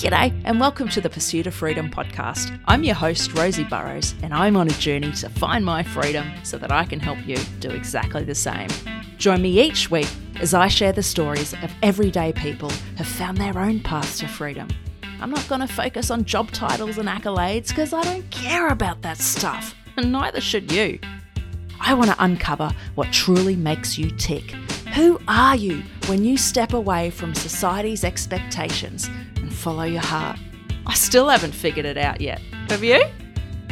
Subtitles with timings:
[0.00, 2.58] G'day, and welcome to the Pursuit of Freedom podcast.
[2.66, 6.56] I'm your host, Rosie Burrows, and I'm on a journey to find my freedom so
[6.56, 8.70] that I can help you do exactly the same.
[9.18, 13.36] Join me each week as I share the stories of everyday people who have found
[13.36, 14.68] their own paths to freedom.
[15.20, 19.02] I'm not going to focus on job titles and accolades because I don't care about
[19.02, 20.98] that stuff, and neither should you.
[21.78, 24.52] I want to uncover what truly makes you tick.
[24.94, 29.10] Who are you when you step away from society's expectations
[29.60, 30.38] follow your heart?
[30.86, 32.40] I still haven't figured it out yet.
[32.70, 33.04] Have you?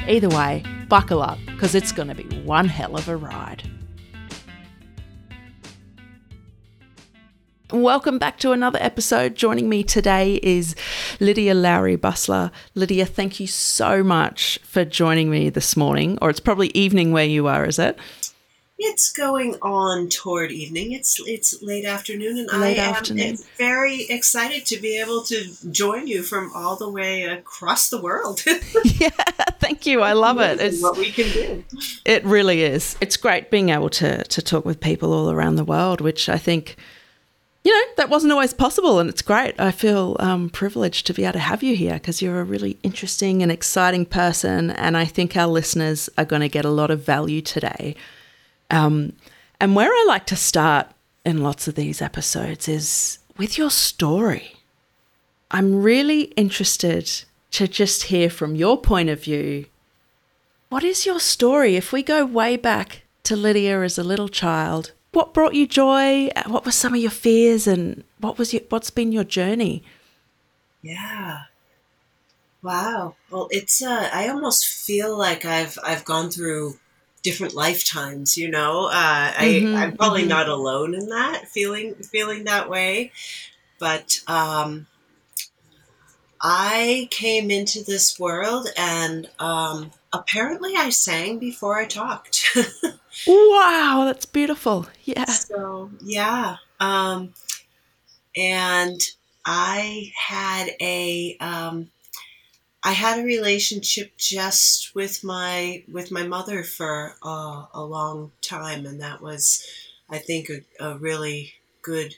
[0.06, 3.62] Either way, buckle up because it's going to be one hell of a ride.
[7.72, 9.34] Welcome back to another episode.
[9.34, 10.76] Joining me today is
[11.20, 12.50] Lydia Lowery Busler.
[12.74, 17.24] Lydia, thank you so much for joining me this morning, or it's probably evening where
[17.24, 17.98] you are, is it?
[18.80, 20.92] It's going on toward evening.
[20.92, 23.38] It's it's late afternoon, and Late I am afternoon.
[23.56, 28.40] very excited to be able to join you from all the way across the world.
[28.84, 29.08] yeah,
[29.58, 30.02] thank you.
[30.02, 30.60] I love it.
[30.60, 31.64] It's what we can do.
[32.04, 32.96] It really is.
[33.00, 36.38] It's great being able to to talk with people all around the world, which I
[36.38, 36.76] think,
[37.64, 39.58] you know, that wasn't always possible, and it's great.
[39.58, 42.78] I feel um, privileged to be able to have you here because you're a really
[42.84, 46.92] interesting and exciting person, and I think our listeners are going to get a lot
[46.92, 47.96] of value today.
[48.70, 49.14] Um,
[49.60, 50.88] and where I like to start
[51.24, 54.54] in lots of these episodes is with your story.
[55.50, 57.10] I'm really interested
[57.52, 59.66] to just hear from your point of view
[60.68, 61.76] what is your story?
[61.76, 66.28] If we go way back to Lydia as a little child, what brought you joy?
[66.46, 69.82] What were some of your fears, and what was your, what's been your journey?
[70.82, 71.44] Yeah.
[72.62, 73.14] Wow.
[73.30, 76.78] Well, it's uh I almost feel like I've I've gone through
[77.22, 78.86] different lifetimes, you know.
[78.86, 80.28] Uh I Mhm, I'm probably mhm.
[80.28, 83.12] not alone in that, feeling feeling that way.
[83.78, 84.86] But um
[86.40, 92.46] I came into this world and um apparently I sang before I talked.
[93.26, 94.86] Wow, that's beautiful.
[95.04, 95.24] Yeah.
[95.26, 97.34] So yeah, um,
[98.36, 99.00] and
[99.44, 101.90] I had a um,
[102.82, 108.86] I had a relationship just with my with my mother for uh, a long time,
[108.86, 109.66] and that was,
[110.08, 112.14] I think, a, a really good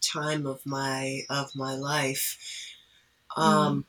[0.00, 2.38] time of my of my life.
[3.36, 3.84] Um,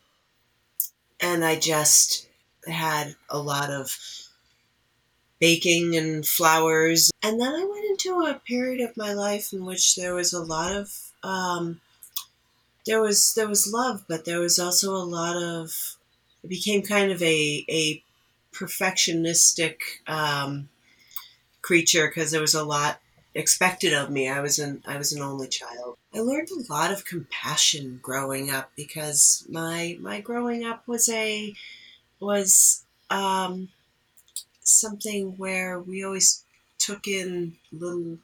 [1.20, 2.28] and I just
[2.68, 3.98] had a lot of
[5.40, 7.12] baking and flowers.
[7.22, 10.44] And then I went into a period of my life in which there was a
[10.44, 11.82] lot of um,
[12.86, 15.98] there was there was love, but there was also a lot of
[16.44, 18.04] it became kind of a a
[18.54, 19.78] perfectionistic
[20.08, 20.70] um,
[21.62, 23.00] creature because there was a lot
[23.36, 24.30] expected of me.
[24.30, 25.98] I was an I was an only child.
[26.14, 31.54] I learned a lot of compassion growing up because my my growing up was a
[32.20, 33.70] was um,
[34.62, 36.44] something where we always
[36.78, 38.18] took in little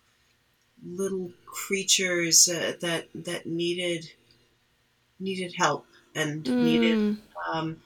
[0.86, 4.12] little creatures uh, that that needed
[5.20, 5.86] needed help
[6.16, 7.18] and needed Mm,
[7.54, 7.82] um,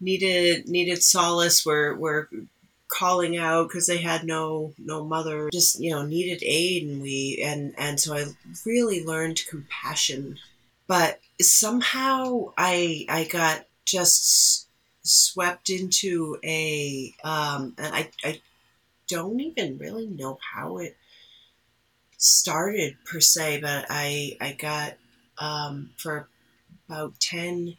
[0.00, 2.28] needed needed solace were were
[2.88, 7.40] calling out because they had no no mother just you know needed aid and we
[7.44, 8.24] and and so i
[8.66, 10.38] really learned compassion.
[10.86, 14.66] But somehow i i got just
[15.02, 18.40] swept into a um and i i
[19.08, 20.96] don't even really know how it
[22.18, 24.94] started per se but i i got
[25.40, 26.28] um for
[26.88, 27.76] about 10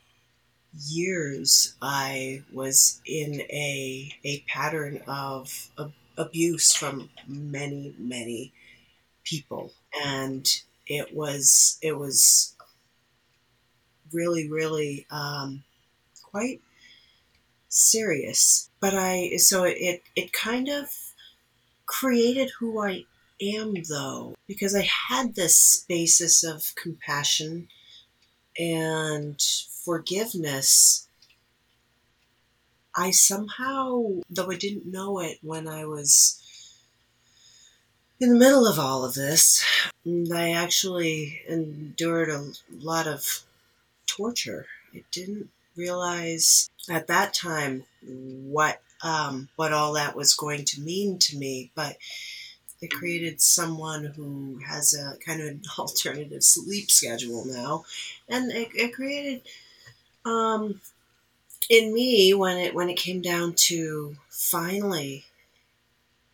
[0.87, 8.53] years I was in a a pattern of, ab- abuse from many many
[9.23, 9.73] people.
[10.03, 10.47] And
[10.87, 12.55] it was it was
[14.11, 15.63] really really um,
[16.23, 16.61] quite
[17.69, 18.69] serious.
[18.79, 20.89] But I so it it kind of
[21.85, 23.05] created who I
[23.41, 27.67] am though because I had this basis of compassion
[28.57, 29.41] and
[29.83, 31.07] forgiveness,
[32.95, 36.37] I somehow, though I didn't know it when I was
[38.19, 39.65] in the middle of all of this,
[40.33, 43.43] I actually endured a lot of
[44.05, 44.67] torture.
[44.93, 51.17] I didn't realize at that time what um, what all that was going to mean
[51.17, 51.97] to me, but
[52.81, 57.85] it created someone who has a kind of an alternative sleep schedule now,
[58.29, 59.41] and it, it created
[60.25, 60.81] um,
[61.69, 65.25] in me when it when it came down to finally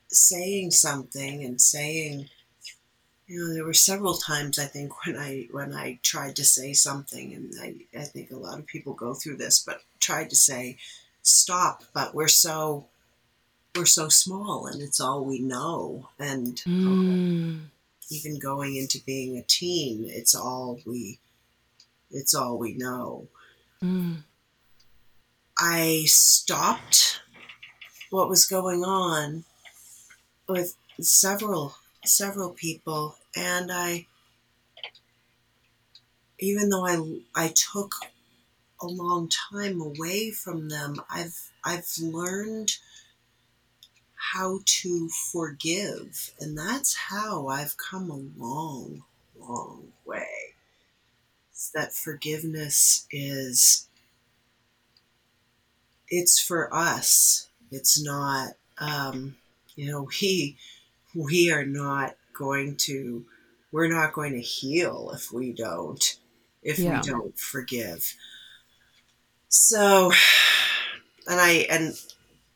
[0.10, 2.30] saying something and saying
[3.28, 6.74] you know there were several times i think when i when i tried to say
[6.74, 10.36] something and i i think a lot of people go through this but tried to
[10.36, 10.78] say
[11.24, 12.86] stop but we're so
[13.77, 17.69] we're so small and it's all we know and Mm.
[18.09, 21.19] even going into being a teen it's all we
[22.12, 23.27] it's all we know
[23.83, 24.24] Mm.
[25.59, 27.21] i stopped
[28.09, 29.44] what was going on
[30.47, 31.75] with several
[32.06, 34.07] several people and i
[36.39, 37.94] even though i i took
[38.81, 42.77] a long time away from them i've i've learned
[44.33, 49.03] how to forgive and that's how i've come a long
[49.38, 50.56] long way
[51.51, 53.89] it's that forgiveness is
[56.09, 59.38] it's for us it's not um
[59.75, 60.57] you know we
[61.15, 63.25] we are not going to
[63.71, 66.19] we're not going to heal if we don't
[66.63, 66.88] if Yeah.
[66.88, 68.15] we don't forgive
[69.50, 70.12] so
[71.27, 71.94] and i and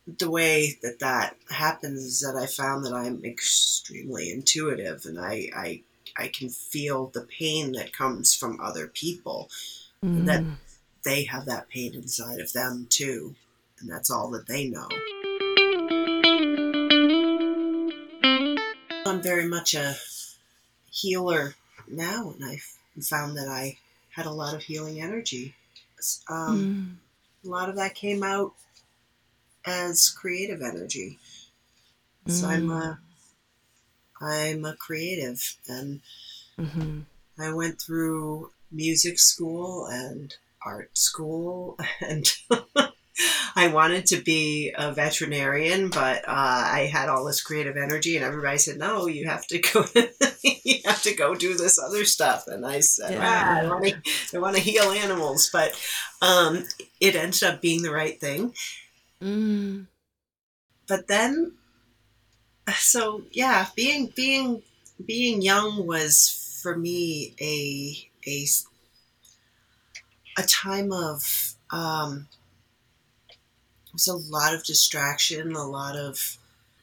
[0.06, 5.48] the way that that happens is that i found that i'm extremely intuitive and i
[5.54, 5.82] i
[6.16, 9.48] i can feel the pain that comes from other people
[10.04, 10.26] Mm.
[10.26, 10.44] that
[11.04, 13.36] they have that pain inside of them too
[13.78, 14.88] and that's all that they know
[19.06, 19.94] i'm very much a
[20.90, 21.54] healer
[21.88, 22.56] now and i
[23.00, 23.76] found that i
[24.10, 25.54] had a lot of healing energy
[26.28, 26.96] um, Mm.
[27.44, 28.54] a lot of that came out
[29.66, 31.18] as creative energy
[32.26, 32.98] so i'm a
[34.20, 36.00] i'm a creative and
[36.58, 37.06] Mhm.
[37.38, 42.30] I went through music school and art school, and
[43.56, 48.24] I wanted to be a veterinarian, but uh, I had all this creative energy, and
[48.24, 49.84] everybody said, "No, you have to go.
[50.42, 53.20] you have to go do this other stuff." And I said, Yeah.
[53.22, 54.36] ah, "I want to.
[54.36, 55.72] I want to heal animals," but
[56.20, 56.66] um,
[57.00, 58.54] it ended up being the right thing.
[59.22, 59.86] Mm.
[60.86, 61.56] But then,
[62.78, 64.62] so yeah, being being
[65.04, 68.46] being young was for me a a
[70.38, 72.28] a time of um,
[73.86, 76.38] it was a lot of distraction, a lot of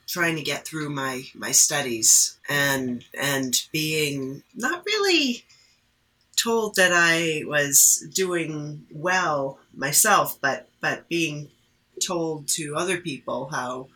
[0.07, 5.45] trying to get through my my studies and and being not really
[6.37, 11.49] told that I was doing well myself, but but being
[11.99, 13.87] told to other people how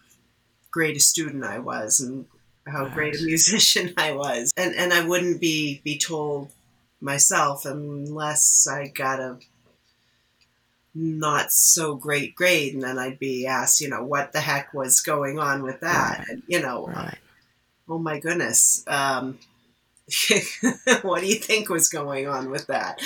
[0.71, 2.25] great a student I was and
[2.67, 4.51] how great a musician I was.
[4.57, 6.51] And and I wouldn't be be told
[7.01, 9.37] myself unless I got a
[10.95, 15.01] not so great grade and then I'd be asked, you know, what the heck was
[15.01, 16.19] going on with that?
[16.19, 16.27] Right.
[16.29, 17.17] And, you know, Right.
[17.89, 18.83] oh my goodness.
[18.87, 19.39] Um
[21.01, 23.01] what do you think was going on with that?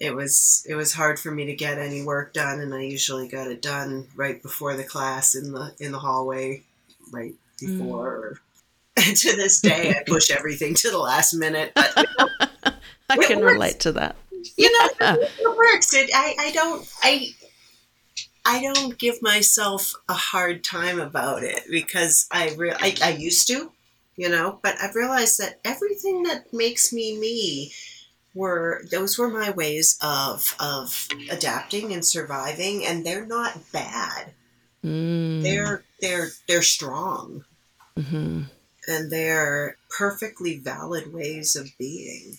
[0.00, 3.28] It was it was hard for me to get any work done and I usually
[3.28, 6.62] got it done right before the class in the in the hallway
[7.12, 8.40] right before
[8.98, 9.08] mm.
[9.08, 11.92] and to this day I push everything to the last minute but
[13.10, 13.52] I can works.
[13.52, 14.16] relate to that.
[14.56, 17.28] you know it works it I, I don't I
[18.44, 23.46] I don't give myself a hard time about it because I re- I, I used
[23.48, 23.70] to
[24.16, 27.72] you know but I've realized that everything that makes me me
[28.34, 34.32] were those were my ways of of adapting and surviving and they're not bad
[34.84, 35.42] Mm.
[35.42, 37.44] they're they're they're strong
[37.96, 38.46] Mhm.
[38.88, 42.38] and they're perfectly valid ways of being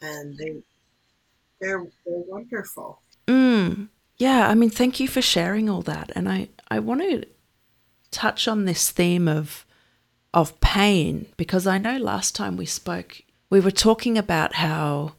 [0.00, 0.62] and they
[1.60, 3.88] they're they're wonderful Mm.
[4.16, 6.10] Yeah, I mean, thank you for sharing all that.
[6.16, 7.24] And I, I want to
[8.10, 9.66] touch on this theme of
[10.34, 15.14] of pain because I know last time we spoke, we were talking about how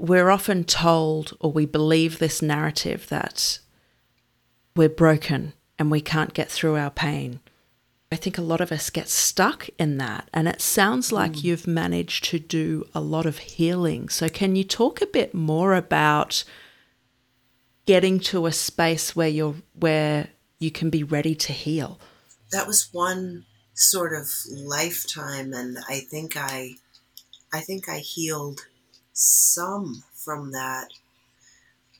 [0.00, 3.58] we're often told or we believe this narrative that
[4.76, 7.40] we're broken and we can't get through our pain.
[8.10, 10.28] I think a lot of us get stuck in that.
[10.32, 11.46] And it sounds like hmm.
[11.46, 14.08] you've managed to do a lot of healing.
[14.08, 16.42] So, can you talk a bit more about
[17.84, 22.00] getting to a space where you're where you can be ready to heal?
[22.50, 23.44] that was one
[23.78, 26.74] sort of lifetime and i think i
[27.52, 28.66] i think i healed
[29.12, 30.88] some from that.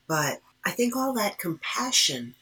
[0.08, 2.34] But i think all that compassion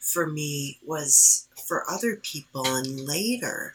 [0.00, 3.74] for me was for other people and later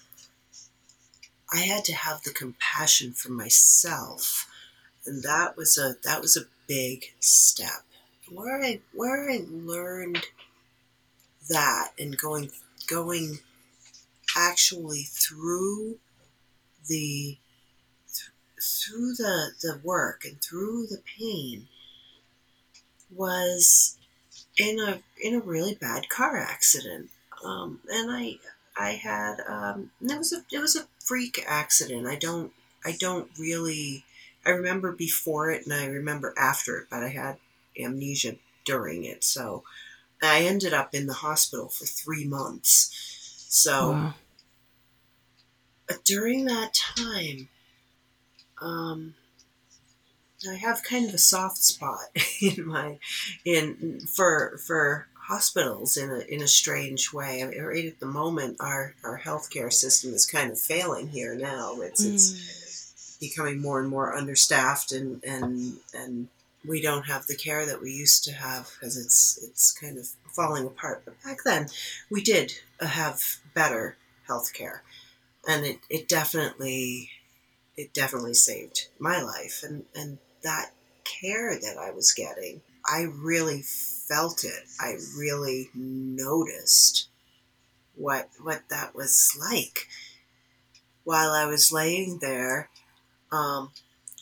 [1.54, 4.48] i had to have the compassion for myself.
[5.06, 7.84] And that was a that was a big step.
[8.30, 10.26] Where i where i learned
[11.50, 12.52] that and going
[12.88, 13.40] going
[14.36, 15.98] actually through
[16.88, 17.38] the
[18.62, 21.68] through the the work and through the pain
[23.14, 23.98] was
[24.58, 27.10] in a in a really bad car accident.
[27.44, 28.38] Um, and I
[28.78, 32.08] I had um, it was a it was a freak accident.
[32.08, 32.52] I don't
[32.86, 34.06] I don't really
[34.46, 37.38] I remember before it and I remember after it but I had
[37.80, 38.36] amnesia
[38.66, 39.24] during it.
[39.24, 39.64] So
[40.22, 42.92] I ended up in the hospital for three months.
[43.50, 44.14] So wow.
[46.04, 47.50] During that time
[48.62, 49.16] um,
[50.50, 52.00] I have kind of a soft spot
[52.42, 52.98] in my
[53.46, 57.44] in for for hospitals in a in a strange way.
[57.44, 61.36] I mean, right at the moment, our our healthcare system is kind of failing here
[61.36, 61.82] now.
[61.82, 62.14] It's mm.
[62.14, 66.28] it's becoming more and more understaffed, and and and
[66.68, 70.08] we don't have the care that we used to have because it's it's kind of
[70.36, 71.04] falling apart.
[71.06, 71.68] But back then,
[72.10, 73.22] we did have
[73.54, 73.96] better
[74.28, 74.80] healthcare,
[75.48, 77.10] and it it definitely
[77.78, 80.72] it definitely saved my life and and that
[81.04, 84.64] care that I was getting I really felt it.
[84.80, 87.08] I really noticed
[87.96, 89.88] what what that was like
[91.04, 92.70] while I was laying there
[93.32, 93.72] um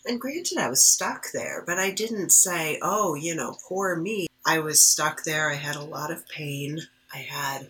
[0.05, 4.27] and granted I was stuck there but I didn't say oh you know poor me.
[4.45, 5.49] I was stuck there.
[5.51, 6.79] I had a lot of pain.
[7.13, 7.69] I had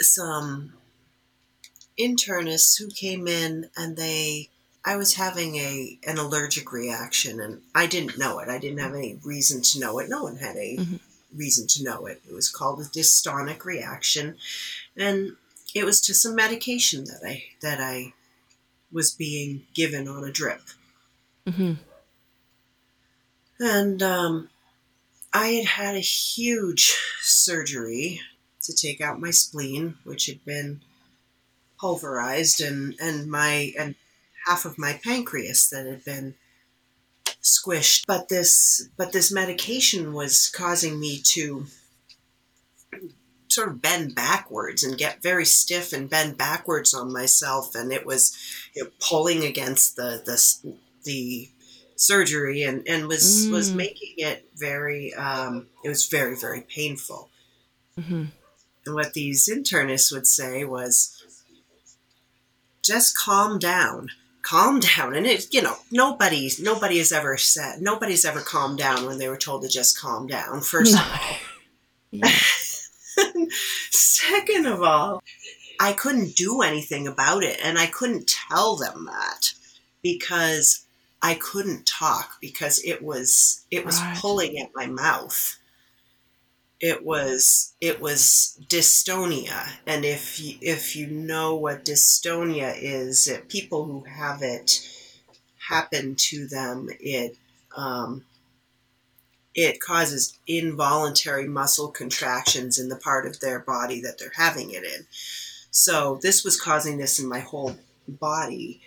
[0.00, 0.74] some
[2.00, 4.48] internists who came in and they
[4.84, 8.48] I was having a an allergic reaction and I didn't know it.
[8.48, 10.08] I didn't have any reason to know it.
[10.08, 10.96] No one had a mm-hmm.
[11.36, 12.22] reason to know it.
[12.28, 14.36] It was called a dystonic reaction
[14.96, 15.36] and
[15.74, 18.14] it was to some medication that I that I
[18.90, 20.62] was being given on a drip.
[21.46, 21.74] Mm-hmm.
[23.60, 24.48] And um,
[25.32, 28.20] I had had a huge surgery
[28.62, 30.80] to take out my spleen, which had been
[31.80, 33.94] pulverized and and my and
[34.46, 36.34] half of my pancreas that had been
[37.42, 41.66] squished but this but this medication was causing me to
[43.48, 48.06] sort of bend backwards and get very stiff and bend backwards on myself and it
[48.06, 48.36] was
[48.74, 51.50] you know, pulling against the the the
[51.96, 53.52] surgery and and was mm.
[53.52, 57.28] was making it very um, it was very very painful
[57.98, 58.24] mm-hmm.
[58.86, 61.19] and what these internists would say was
[62.82, 64.08] just calm down.
[64.42, 65.14] Calm down.
[65.14, 69.28] And it you know nobody's nobody has ever said nobody's ever calmed down when they
[69.28, 71.00] were told to just calm down first of
[72.12, 72.22] all.
[73.90, 75.22] Second of all
[75.80, 79.52] i couldn't do anything about it and i couldn't tell them that
[80.02, 80.84] because
[81.22, 84.16] i couldn't talk because it was it was right.
[84.18, 85.56] pulling at my mouth
[86.80, 89.68] it was it was dystonia.
[89.86, 94.88] And if you, if you know what dystonia is it, people who have it
[95.68, 97.36] happen to them it
[97.76, 98.24] um,
[99.54, 104.84] it causes involuntary muscle contractions in the part of their body that they're having it
[104.84, 105.06] in.
[105.70, 107.76] So this was causing this in my whole
[108.08, 108.80] body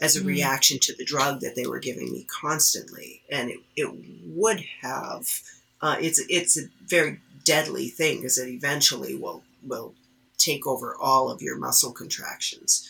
[0.00, 0.26] as a mm.
[0.26, 3.22] reaction to the drug that they were giving me constantly.
[3.30, 5.26] And it, it would have
[5.82, 9.94] uh, it's it's a very deadly thing because it eventually will will
[10.38, 12.88] take over all of your muscle contractions.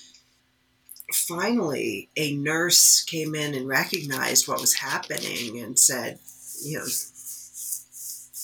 [1.13, 6.21] Finally, a nurse came in and recognized what was happening and said,
[6.63, 6.87] you know,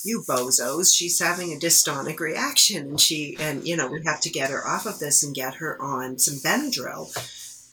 [0.06, 4.30] you bozos, she's having a dystonic reaction and she and you know, we have to
[4.30, 7.12] get her off of this and get her on some Benadryl.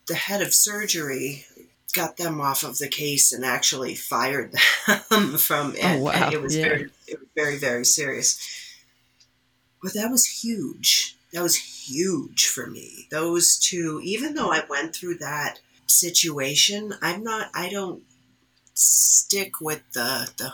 [0.07, 1.45] The head of surgery
[1.93, 4.53] got them off of the case and actually fired
[5.09, 5.85] them from oh, it.
[5.85, 6.29] Oh, wow.
[6.31, 6.65] it was yeah.
[6.65, 8.39] very, it was very, very serious.
[9.81, 11.17] But that was huge.
[11.33, 13.07] That was huge for me.
[13.11, 17.49] Those two, even though I went through that situation, I'm not.
[17.53, 18.03] I don't
[18.73, 20.53] stick with the the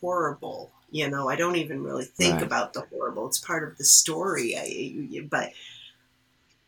[0.00, 0.72] horrible.
[0.90, 2.42] You know, I don't even really think right.
[2.42, 3.26] about the horrible.
[3.26, 4.56] It's part of the story.
[4.56, 5.52] I, but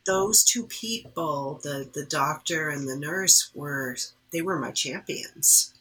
[0.08, 3.94] those two people, the the doctor and the nurse, were
[4.32, 5.74] they were my champions.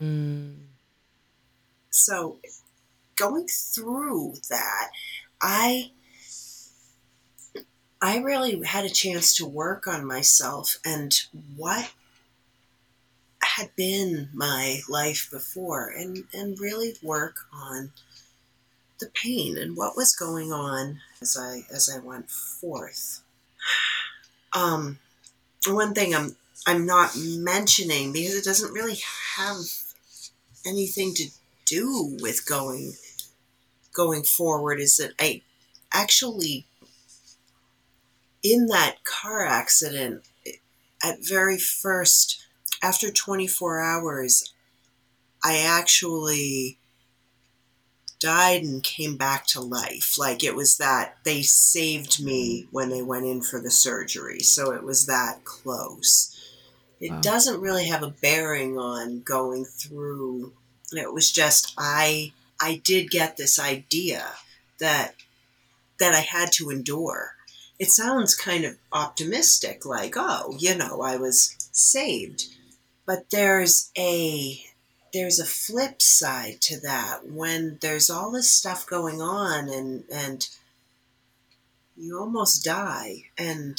[0.00, 0.54] Mm.
[1.90, 2.38] So,
[3.16, 4.90] going through that,
[5.42, 5.90] I
[8.00, 11.12] I really had a chance to work on myself and
[11.56, 11.92] what
[13.42, 17.90] had been my life before and, and really work on
[19.00, 23.22] the pain and what was going on as I as I went forth.
[24.52, 24.98] Um,
[25.66, 26.36] one thing I'm
[26.66, 28.98] I'm not mentioning because it doesn't really
[29.36, 29.58] have
[30.66, 31.28] anything to
[31.66, 32.94] do with going
[33.92, 35.42] going forward is that I
[35.92, 36.66] actually
[38.42, 40.24] in that car accident
[41.02, 42.44] at very first,
[42.82, 44.52] after 24 hours,
[45.42, 46.78] I actually
[48.20, 50.16] died and came back to life.
[50.18, 54.40] Like it was that they saved me when they went in for the surgery.
[54.40, 56.36] So it was that close.
[57.00, 57.20] It wow.
[57.20, 60.52] doesn't really have a bearing on going through.
[60.92, 64.26] It was just I I did get this idea
[64.78, 65.14] that
[65.98, 67.34] that I had to endure.
[67.78, 72.44] It sounds kind of optimistic like, oh, you know, I was saved.
[73.06, 74.62] But there's a
[75.12, 77.26] there's a flip side to that.
[77.26, 80.48] When there's all this stuff going on and and
[81.96, 83.78] you almost die and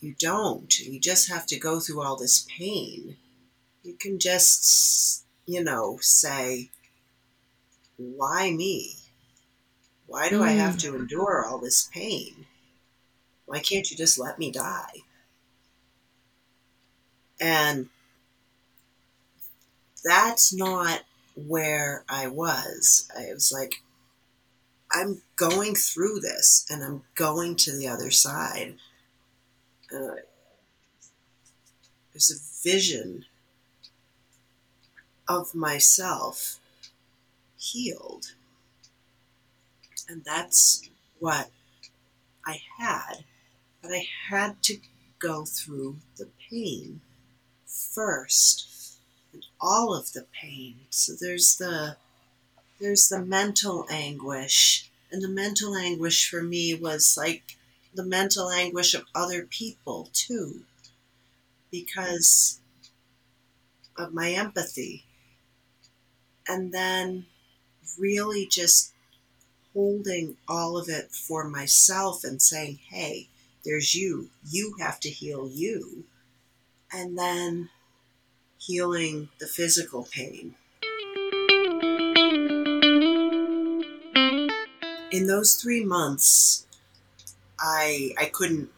[0.00, 0.78] you don't.
[0.80, 3.16] You just have to go through all this pain.
[3.82, 6.70] You can just you know say
[7.96, 8.96] why me?
[10.06, 10.42] Why do mm.
[10.42, 12.46] i have to endure all this pain?
[13.46, 15.02] Why can't you just let me die?
[17.40, 17.88] And
[20.04, 21.02] that's not
[21.34, 23.08] where I was.
[23.16, 23.82] I was like,
[24.92, 28.76] I'm going through this and I'm going to the other side.
[29.94, 30.16] Uh,
[32.12, 33.24] there's a vision
[35.28, 36.58] of myself
[37.56, 38.34] healed.
[40.08, 41.50] And that's what
[42.46, 43.24] I had.
[43.80, 44.78] But I had to
[45.18, 47.00] go through the pain
[47.66, 48.71] first
[49.60, 50.76] all of the pain.
[50.90, 51.96] So there's the
[52.80, 54.90] there's the mental anguish.
[55.10, 57.56] And the mental anguish for me was like
[57.94, 60.64] the mental anguish of other people too.
[61.70, 62.60] Because
[63.96, 65.04] of my empathy.
[66.48, 67.26] And then
[67.98, 68.92] really just
[69.72, 73.28] holding all of it for myself and saying, hey,
[73.64, 74.30] there's you.
[74.48, 76.04] You have to heal you.
[76.92, 77.70] And then
[78.66, 80.54] healing the physical pain.
[85.10, 86.66] In those three months,
[87.60, 88.70] I I couldn't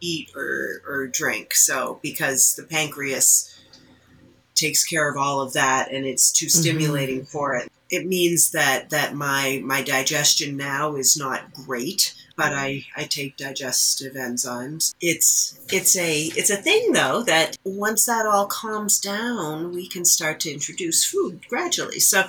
[0.00, 1.54] eat or, or drink.
[1.54, 3.52] So because the pancreas
[4.54, 6.60] takes care of all of that and it's too mm-hmm.
[6.60, 7.26] stimulating mm-hmm.
[7.26, 7.70] for it.
[7.90, 13.36] It means that that my my digestion now is not great but I, I take
[13.36, 14.94] digestive enzymes.
[15.00, 20.04] It's it's a it's a thing though that once that all calms down, we can
[20.04, 22.00] start to introduce food gradually.
[22.00, 22.24] So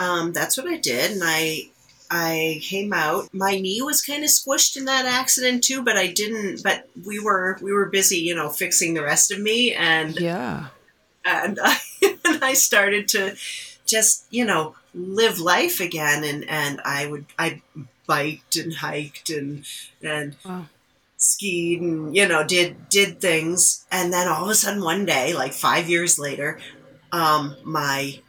[0.00, 1.68] um, that's what I did, and I
[2.10, 3.32] I came out.
[3.32, 6.62] My knee was kind of squished in that accident too, but I didn't.
[6.62, 10.68] But we were we were busy, you know, fixing the rest of me, and yeah,
[11.24, 11.78] and I,
[12.24, 13.36] and I started to
[13.86, 17.62] just you know live life again, and and I would I
[18.06, 19.64] biked and hiked and
[20.02, 20.66] and wow.
[21.16, 23.86] skied and you know did did things.
[23.90, 26.58] And then all of a sudden one day like five years later
[27.12, 28.20] um, my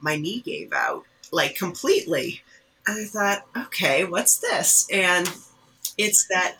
[0.00, 2.42] my knee gave out like completely.
[2.86, 4.88] And i thought okay what's this?
[4.92, 5.30] And
[5.98, 6.56] it's that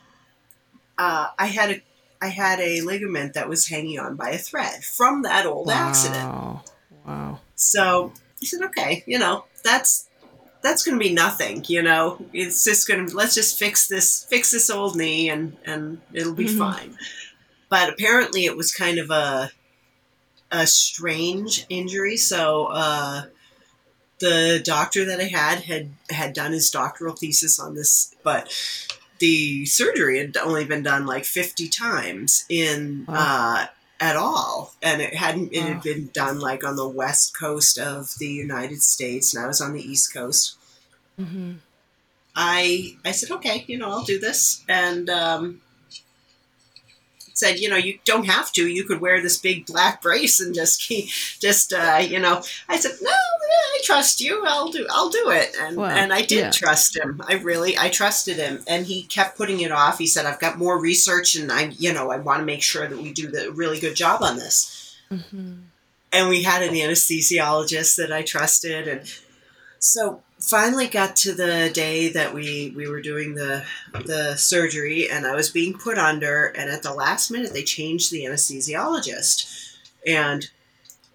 [0.99, 1.83] uh, i had a
[2.21, 5.89] i had a ligament that was hanging on by a thread from that old wow.
[5.89, 6.71] accident
[7.07, 7.41] wow.
[7.55, 10.08] So i said okay you know that's
[10.63, 12.25] that's going to be nothing, you know.
[12.33, 16.35] It's just going to let's just fix this fix this old knee and and it'll
[16.35, 16.59] be mm-hmm.
[16.59, 16.99] fine.
[17.69, 19.51] But apparently it was kind of a
[20.51, 23.23] a strange injury, so uh
[24.21, 28.53] the doctor that I had had had done his doctoral thesis on this, but
[29.19, 33.15] the surgery had only been done like 50 times in wow.
[33.15, 33.67] uh,
[34.01, 34.75] at all.
[34.83, 38.83] And it hadn't it had been done like on the west coast of the united
[38.83, 40.57] states and i was on the east coast.
[41.19, 41.55] Mm-hmm.
[42.37, 44.65] i i said okay you know i'll do this.
[44.69, 45.61] And um,
[47.39, 50.55] said you know you don't have to you could wear this big black brace and
[50.55, 51.09] just keep
[51.41, 53.11] just uh, you know i said no
[53.79, 54.45] I trust you.
[54.45, 54.87] I'll do.
[54.91, 55.57] I'll do it.
[55.61, 56.51] And well, and I did yeah.
[56.51, 57.21] trust him.
[57.27, 58.63] I really, I trusted him.
[58.67, 59.99] And he kept putting it off.
[59.99, 62.87] He said, "I've got more research, and I, you know, I want to make sure
[62.87, 65.55] that we do the really good job on this." Mm-hmm.
[66.13, 69.03] And we had an anesthesiologist that I trusted, and
[69.79, 73.65] so finally got to the day that we we were doing the
[74.05, 76.47] the surgery, and I was being put under.
[76.47, 80.49] And at the last minute, they changed the anesthesiologist, and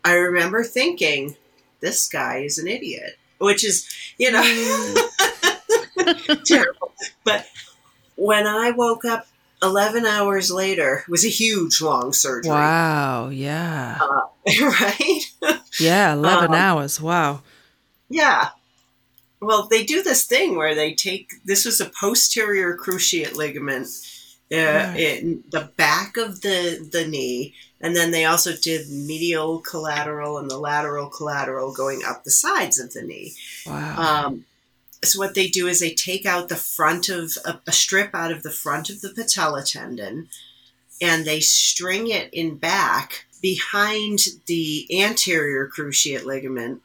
[0.03, 1.37] I remember thinking
[1.79, 4.41] this guy is an idiot, which is, you know,
[6.45, 6.93] terrible.
[7.23, 7.47] But
[8.15, 9.27] when I woke up
[9.61, 12.51] 11 hours later, was a huge, long surgery.
[12.51, 13.29] Wow.
[13.29, 13.99] Yeah.
[14.01, 14.27] Uh,
[14.61, 15.21] right?
[15.79, 16.13] yeah.
[16.13, 17.01] 11 um, hours.
[17.01, 17.41] Wow.
[18.09, 18.49] Yeah.
[19.45, 23.87] Well, they do this thing where they take this was a posterior cruciate ligament
[24.53, 30.37] the it, the back of the the knee, and then they also did medial collateral
[30.37, 33.33] and the lateral collateral going up the sides of the knee.
[33.65, 34.25] Wow.
[34.25, 34.45] Um,
[35.03, 38.31] so what they do is they take out the front of a, a strip out
[38.31, 40.29] of the front of the patella tendon,
[41.01, 46.81] and they string it in back behind the anterior cruciate ligament,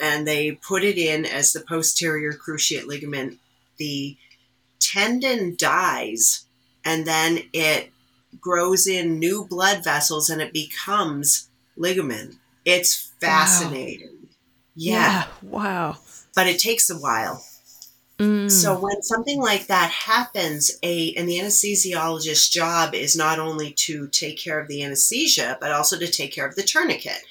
[0.00, 3.38] and they put it in as the posterior cruciate ligament.
[3.78, 4.16] The
[4.78, 6.46] tendon dies
[6.84, 7.90] and then it
[8.40, 12.36] grows in new blood vessels and it becomes ligament.
[12.64, 14.08] It's fascinating.
[14.08, 14.28] Wow.
[14.74, 14.94] Yeah.
[14.94, 15.26] yeah.
[15.42, 15.96] Wow.
[16.34, 17.44] But it takes a while.
[18.18, 18.50] Mm.
[18.50, 24.08] So when something like that happens, a and the anesthesiologist's job is not only to
[24.08, 27.22] take care of the anesthesia, but also to take care of the tourniquet.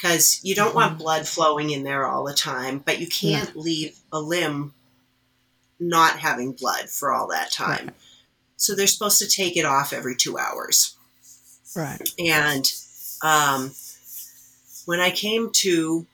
[0.00, 0.76] Because you don't mm-hmm.
[0.76, 3.60] want blood flowing in there all the time, but you can't yeah.
[3.60, 4.72] leave a limb
[5.80, 7.86] not having blood for all that time.
[7.86, 7.94] Right.
[8.56, 10.96] So they're supposed to take it off every two hours.
[11.76, 12.08] Right.
[12.18, 12.64] And
[13.22, 13.72] um,
[14.86, 16.06] when I came to,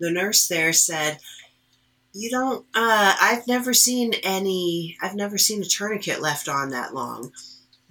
[0.00, 1.18] the nurse there said,
[2.12, 2.64] "You don't.
[2.74, 4.96] Uh, I've never seen any.
[5.02, 7.32] I've never seen a tourniquet left on that long."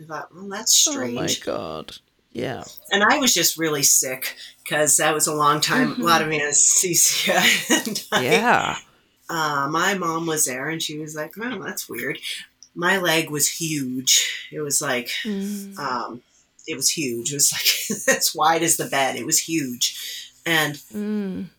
[0.01, 1.17] I thought, well, that's strange.
[1.17, 1.97] Oh my god.
[2.33, 2.63] Yeah.
[2.91, 6.01] And I was just really sick because that was a long time, mm-hmm.
[6.01, 7.41] a lot of anesthesia.
[7.69, 8.77] and yeah.
[9.29, 12.19] Uh, my mom was there and she was like, oh, that's weird
[12.75, 14.47] my leg was huge.
[14.51, 15.77] It was like, mm.
[15.77, 16.21] um,
[16.67, 17.31] it was huge.
[17.31, 19.15] It was like as wide as the bed.
[19.15, 21.49] It was huge, and mm.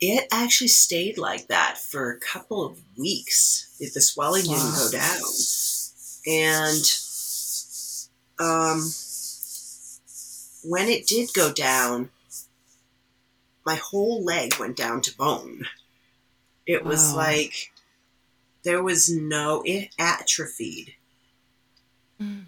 [0.00, 3.74] it actually stayed like that for a couple of weeks.
[3.80, 4.54] If the swelling wow.
[4.54, 5.22] didn't go down,
[6.26, 6.84] and
[8.38, 8.90] um,
[10.62, 12.10] when it did go down,
[13.64, 15.66] my whole leg went down to bone.
[16.66, 17.16] It was wow.
[17.16, 17.72] like
[18.62, 20.94] there was no, it atrophied
[22.20, 22.44] mm.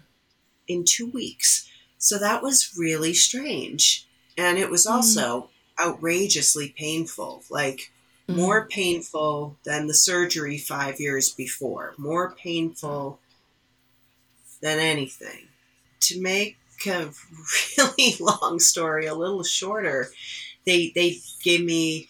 [0.67, 1.69] in two weeks.
[1.97, 4.07] So that was really strange.
[4.37, 4.91] And it was mm.
[4.91, 5.49] also
[5.79, 5.85] mm.
[5.85, 7.91] outrageously painful, like
[8.27, 8.35] mm.
[8.35, 13.19] more painful than the surgery five years before, more painful
[14.61, 15.47] than anything.
[16.01, 17.11] To make a
[17.77, 20.09] really long story a little shorter,
[20.65, 22.07] they, they gave me,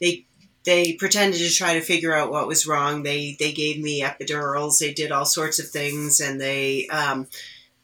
[0.00, 0.26] they
[0.64, 3.02] they pretended to try to figure out what was wrong.
[3.02, 4.78] They they gave me epidurals.
[4.78, 6.86] They did all sorts of things, and they.
[6.86, 7.26] Um,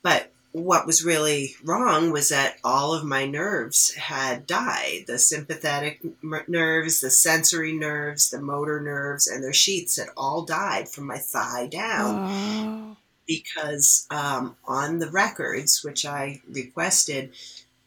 [0.02, 5.04] but what was really wrong was that all of my nerves had died.
[5.06, 6.00] The sympathetic
[6.48, 11.18] nerves, the sensory nerves, the motor nerves, and their sheaths had all died from my
[11.18, 12.96] thigh down.
[12.96, 12.96] Oh.
[13.28, 17.30] Because um, on the records, which I requested,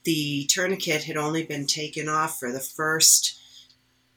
[0.04, 3.40] the tourniquet had only been taken off for the first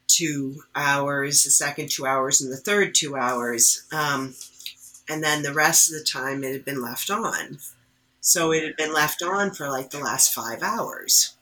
[0.06, 3.84] two hours, the second two hours, and the third two hours.
[3.92, 4.34] Um,
[5.08, 7.58] and then the rest of the time it had been left on.
[8.20, 11.34] So it had been left on for like the last five hours.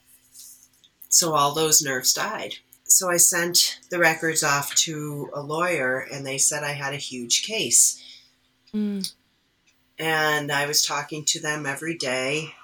[1.08, 2.54] So all those nerves died.
[2.84, 6.98] So I sent the records off to a lawyer and they said I had a
[6.98, 8.02] huge case.
[8.74, 9.12] Mm.
[10.02, 12.54] And I was talking to them every day.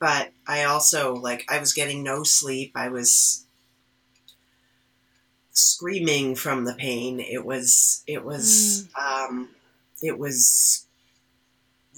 [0.00, 2.72] But I also, like, I was getting no sleep.
[2.74, 3.46] I was
[5.52, 7.20] screaming from the pain.
[7.20, 9.28] It was it was mm.
[9.28, 9.50] um,
[10.02, 10.86] it was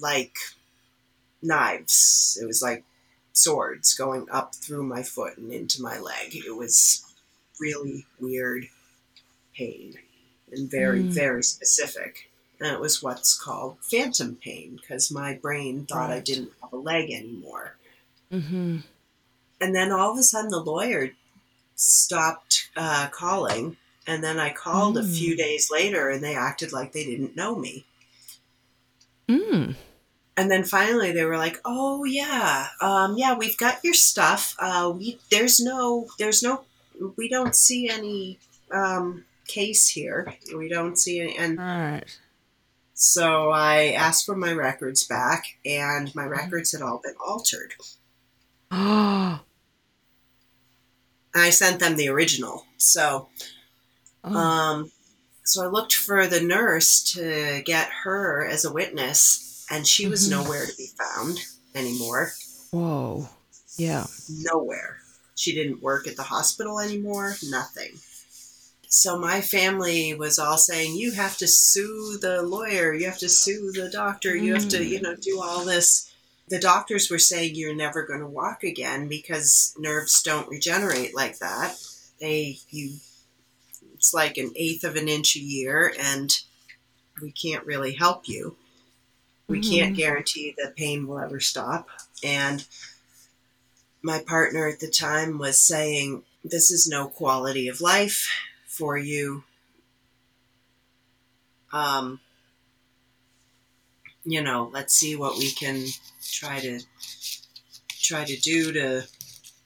[0.01, 0.35] like
[1.41, 2.38] knives.
[2.41, 2.85] It was like
[3.33, 6.35] swords going up through my foot and into my leg.
[6.35, 7.05] It was
[7.61, 8.67] really weird
[9.57, 9.95] pain
[10.51, 11.09] and very mm.
[11.09, 12.32] very specific.
[12.62, 16.18] And it was what's called phantom pain because my brain thought right.
[16.18, 17.75] I didn't have a leg anymore.
[18.33, 18.79] Mm-hmm.
[19.61, 21.11] And then all of a sudden, the lawyer
[21.75, 23.79] stopped uh, calling.
[24.07, 25.01] And then I called mm.
[25.01, 25.38] a few mm.
[25.38, 27.85] days later and they acted like they didn't know me.
[29.29, 29.75] Mm.
[30.37, 34.57] And then finally they were like, "Oh yeah, um, yeah, we've got your stuff.
[34.59, 36.62] Uh, we there's no there's no
[37.16, 38.38] we don't see any
[38.72, 40.35] um, case here.
[40.57, 42.18] We don't see any." And All right.
[43.03, 47.75] So I asked for my records back, and my records had all been altered.
[48.75, 49.41] Oh.
[51.35, 52.65] I sent them the original.
[52.79, 53.29] So,
[54.25, 54.35] oh.
[54.35, 54.93] um,
[55.45, 60.31] so I looked for the nurse to get her as a witness, and she was
[60.31, 60.43] mm-hmm.
[60.43, 61.38] nowhere to be found
[61.75, 62.33] anymore.
[62.71, 63.29] Whoa.
[63.77, 64.07] Yeah.
[64.31, 64.99] Nowhere.
[65.35, 67.93] She didn't work at the hospital anymore, nothing.
[68.93, 73.29] So my family was all saying, you have to sue the lawyer, you have to
[73.29, 74.89] sue the doctor, you have to, mm.
[74.89, 76.13] you know, do all this
[76.49, 81.39] the doctors were saying you're never going to walk again because nerves don't regenerate like
[81.39, 81.75] that.
[82.21, 82.97] They you
[83.95, 86.31] it's like an eighth of an inch a year and
[87.23, 88.57] we can't really help you.
[89.49, 89.71] We mm-hmm.
[89.71, 91.89] can't guarantee the pain will ever stop.
[92.23, 92.67] And
[94.03, 98.29] my partner at the time was saying, This is no quality of life
[98.73, 99.45] for you.
[101.73, 102.21] Um,
[104.25, 105.85] you know, let's see what we can
[106.23, 106.81] try to
[107.89, 109.03] try to do to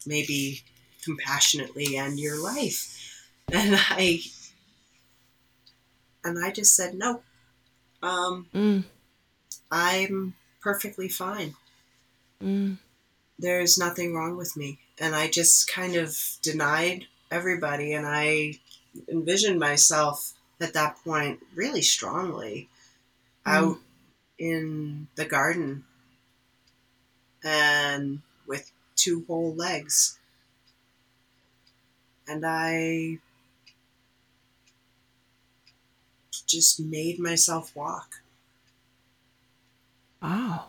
[0.06, 0.62] maybe
[1.04, 2.92] compassionately end your life.
[3.52, 4.20] And I
[6.24, 7.22] and I just said no.
[8.02, 8.84] Um, mm.
[9.70, 11.54] I'm perfectly fine.
[12.42, 12.78] Mm.
[13.38, 14.78] There's nothing wrong with me.
[14.98, 17.92] And I just kind of denied everybody.
[17.92, 18.58] And I
[19.08, 22.68] envisioned myself at that point really strongly
[23.46, 23.52] mm.
[23.52, 23.78] out
[24.38, 25.84] in the garden
[27.44, 30.18] and with two whole legs.
[32.28, 33.18] And I
[36.46, 38.22] just made myself walk.
[40.22, 40.66] Wow.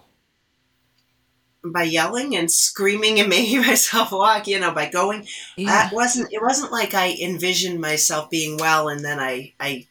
[1.71, 5.67] By yelling and screaming and making myself walk, you know, by going, yeah.
[5.67, 6.31] that wasn't.
[6.31, 9.87] It wasn't like I envisioned myself being well, and then I, I,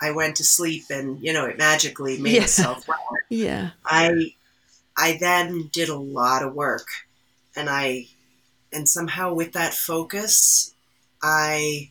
[0.00, 2.42] I went to sleep, and you know, it magically made yeah.
[2.42, 2.98] itself well.
[3.28, 3.70] Yeah.
[3.84, 4.34] I,
[4.96, 6.88] I then did a lot of work,
[7.56, 8.06] and I,
[8.72, 10.74] and somehow with that focus,
[11.22, 11.90] I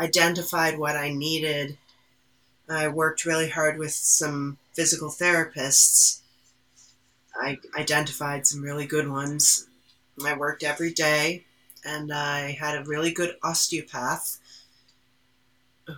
[0.00, 1.76] identified what I needed
[2.68, 6.20] I worked really hard with some physical therapists.
[7.40, 9.68] I identified some really good ones.
[10.24, 11.44] I worked every day,
[11.84, 14.38] and I had a really good osteopath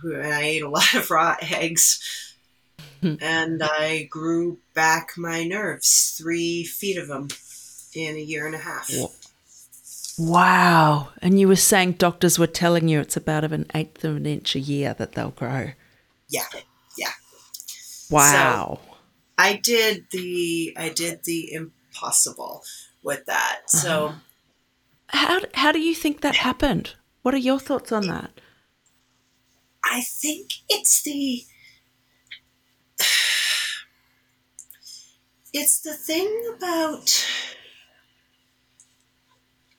[0.01, 2.35] who and I ate a lot of raw eggs.
[3.01, 7.29] and I grew back my nerves, three feet of them,
[7.95, 8.91] in a year and a half.
[10.17, 11.09] Wow.
[11.21, 14.55] And you were saying doctors were telling you it's about an eighth of an inch
[14.55, 15.71] a year that they'll grow.
[16.29, 16.45] Yeah,
[16.97, 17.11] yeah.
[18.09, 18.79] Wow.
[18.83, 18.90] So
[19.37, 22.63] I did the I did the impossible
[23.03, 23.61] with that.
[23.67, 24.19] So uh-huh.
[25.07, 26.95] how how do you think that happened?
[27.21, 28.31] What are your thoughts on that?
[29.83, 31.43] I think it's the
[35.53, 37.27] it's the thing about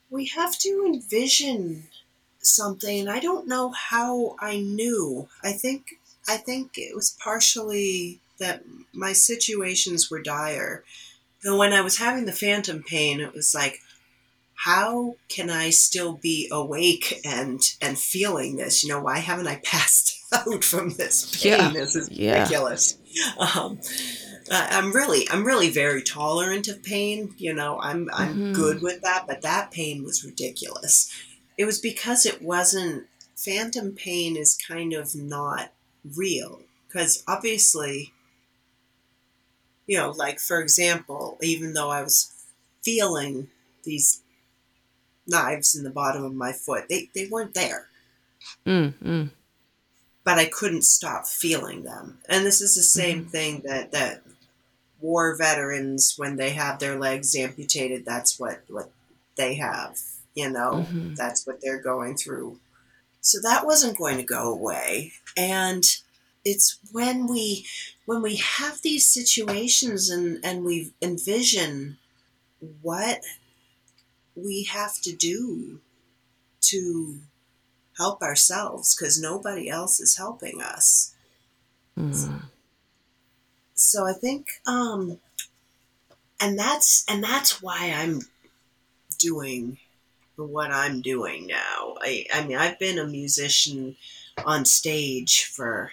[0.09, 1.87] we have to envision
[2.39, 3.07] something.
[3.07, 5.27] I don't know how I knew.
[5.43, 10.83] I think I think it was partially that my situations were dire.
[11.43, 13.79] And when I was having the phantom pain, it was like,
[14.55, 18.83] how can I still be awake and and feeling this?
[18.83, 21.51] You know, why haven't I passed out from this pain?
[21.53, 21.69] Yeah.
[21.69, 22.97] This is ridiculous.
[23.37, 23.79] Um,
[24.51, 27.33] I'm really, I'm really very tolerant of pain.
[27.37, 28.53] You know, I'm, I'm mm-hmm.
[28.53, 29.25] good with that.
[29.27, 31.11] But that pain was ridiculous.
[31.57, 33.07] It was because it wasn't.
[33.35, 35.73] Phantom pain is kind of not
[36.15, 38.13] real because obviously
[39.87, 42.31] you know like for example even though i was
[42.83, 43.47] feeling
[43.83, 44.21] these
[45.27, 47.87] knives in the bottom of my foot they, they weren't there
[48.65, 49.29] mm, mm.
[50.23, 53.29] but i couldn't stop feeling them and this is the same mm-hmm.
[53.29, 54.21] thing that that
[54.99, 58.91] war veterans when they have their legs amputated that's what what
[59.37, 59.97] they have
[60.35, 61.13] you know mm-hmm.
[61.15, 62.59] that's what they're going through
[63.23, 65.13] so that wasn't going to go away.
[65.37, 65.85] And
[66.43, 67.65] it's when we
[68.05, 71.97] when we have these situations and, and we envision
[72.81, 73.21] what
[74.35, 75.79] we have to do
[76.61, 77.19] to
[77.97, 81.13] help ourselves because nobody else is helping us.
[81.97, 82.43] Mm.
[83.75, 85.19] So I think um
[86.39, 88.21] and that's and that's why I'm
[89.19, 89.77] doing
[90.35, 91.95] what I'm doing now.
[92.01, 93.95] I, I mean, I've been a musician
[94.45, 95.91] on stage for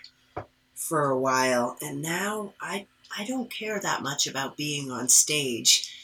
[0.80, 5.94] for a while, and now I I don't care that much about being on stage.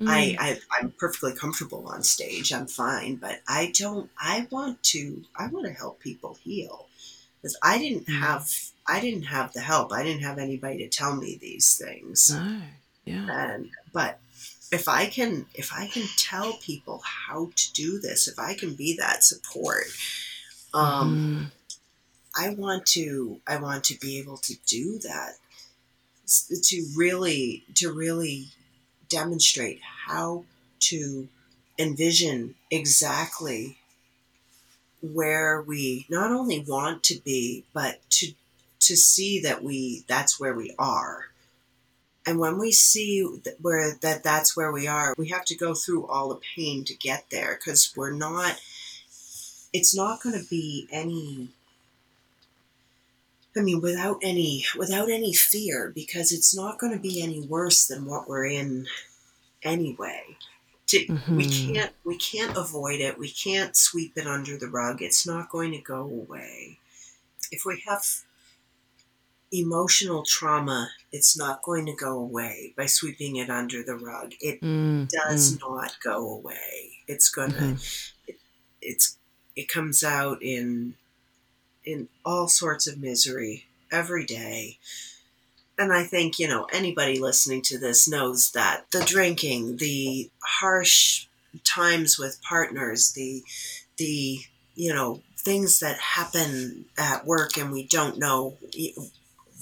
[0.00, 0.08] Mm.
[0.08, 2.52] I, I I'm perfectly comfortable on stage.
[2.52, 4.10] I'm fine, but I don't.
[4.18, 5.24] I want to.
[5.34, 6.86] I want to help people heal
[7.40, 8.20] because I didn't mm.
[8.20, 8.52] have
[8.86, 9.92] I didn't have the help.
[9.92, 12.34] I didn't have anybody to tell me these things.
[12.34, 12.60] No.
[13.04, 13.26] Yeah.
[13.30, 14.18] And but
[14.72, 18.74] if I can if I can tell people how to do this, if I can
[18.74, 19.84] be that support,
[20.74, 21.65] um, mm.
[22.36, 25.34] I want to I want to be able to do that
[26.62, 28.48] to really to really
[29.08, 30.44] demonstrate how
[30.80, 31.28] to
[31.78, 33.78] envision exactly
[35.00, 38.32] where we not only want to be but to
[38.80, 41.26] to see that we that's where we are
[42.26, 43.24] and when we see
[43.62, 46.94] where that that's where we are, we have to go through all the pain to
[46.94, 48.60] get there because we're not.
[49.72, 51.50] It's not going to be any.
[53.56, 57.86] I mean, without any without any fear, because it's not going to be any worse
[57.86, 58.86] than what we're in
[59.62, 60.36] anyway.
[60.88, 61.36] To, mm-hmm.
[61.36, 63.18] We can't we can't avoid it.
[63.18, 65.02] We can't sweep it under the rug.
[65.02, 66.78] It's not going to go away.
[67.50, 68.02] If we have
[69.52, 74.32] emotional trauma, it's not going to go away by sweeping it under the rug.
[74.40, 75.60] It mm, does mm.
[75.60, 76.98] not go away.
[77.08, 77.74] It's gonna mm-hmm.
[78.26, 78.36] it,
[78.82, 79.18] it's
[79.54, 80.94] it comes out in
[81.86, 84.78] in all sorts of misery every day.
[85.78, 91.26] And I think, you know, anybody listening to this knows that the drinking, the harsh
[91.64, 93.42] times with partners, the
[93.96, 94.40] the
[94.74, 98.56] you know, things that happen at work and we don't know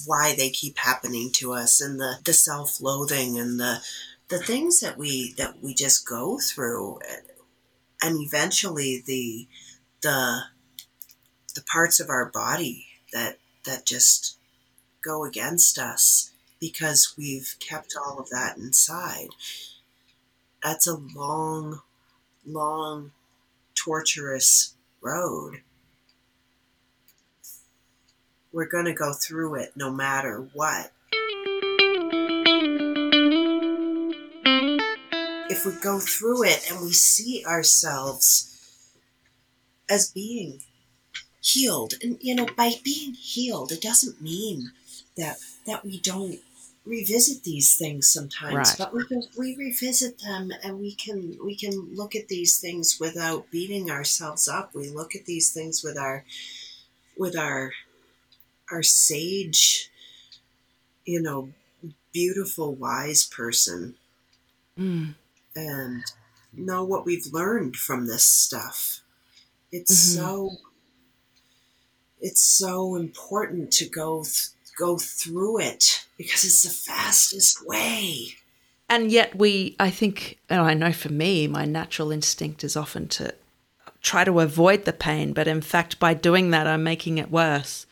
[0.06, 3.80] why they keep happening to us and the, the self-loathing and the
[4.28, 6.98] the things that we that we just go through
[8.02, 9.46] and eventually the
[10.02, 10.40] the
[11.54, 14.38] the parts of our body that that just
[15.02, 19.28] go against us because we've kept all of that inside
[20.62, 21.80] that's a long
[22.46, 23.12] long
[23.74, 25.60] torturous road
[28.54, 30.92] we're going to go through it no matter what.
[35.50, 38.56] If we go through it and we see ourselves
[39.90, 40.60] as being
[41.44, 44.72] healed, and you know, by being healed, it doesn't mean
[45.16, 46.40] that that we don't
[46.85, 48.74] revisit these things sometimes right.
[48.76, 52.98] but we, can we revisit them and we can we can look at these things
[53.00, 56.26] without beating ourselves up we look at these things with our
[57.16, 57.72] with our
[58.70, 59.90] our sage,
[61.04, 61.50] you know,
[62.12, 63.94] beautiful, wise person
[64.78, 65.14] mm.
[65.54, 66.04] and
[66.52, 69.00] know what we've learned from this stuff.
[69.72, 70.24] It's mm-hmm.
[70.24, 70.50] so
[72.24, 78.28] it's so important to go th- go through it because it's the fastest way.
[78.88, 83.08] And yet we I think and I know for me my natural instinct is often
[83.08, 83.34] to
[84.00, 87.87] try to avoid the pain, but in fact by doing that I'm making it worse.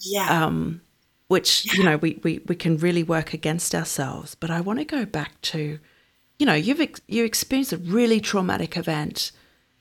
[0.00, 0.44] Yeah.
[0.44, 0.80] Um,
[1.28, 1.72] which, yeah.
[1.74, 4.34] you know, we, we, we can really work against ourselves.
[4.34, 5.78] But I want to go back to,
[6.38, 9.32] you know, you've ex- you experienced a really traumatic event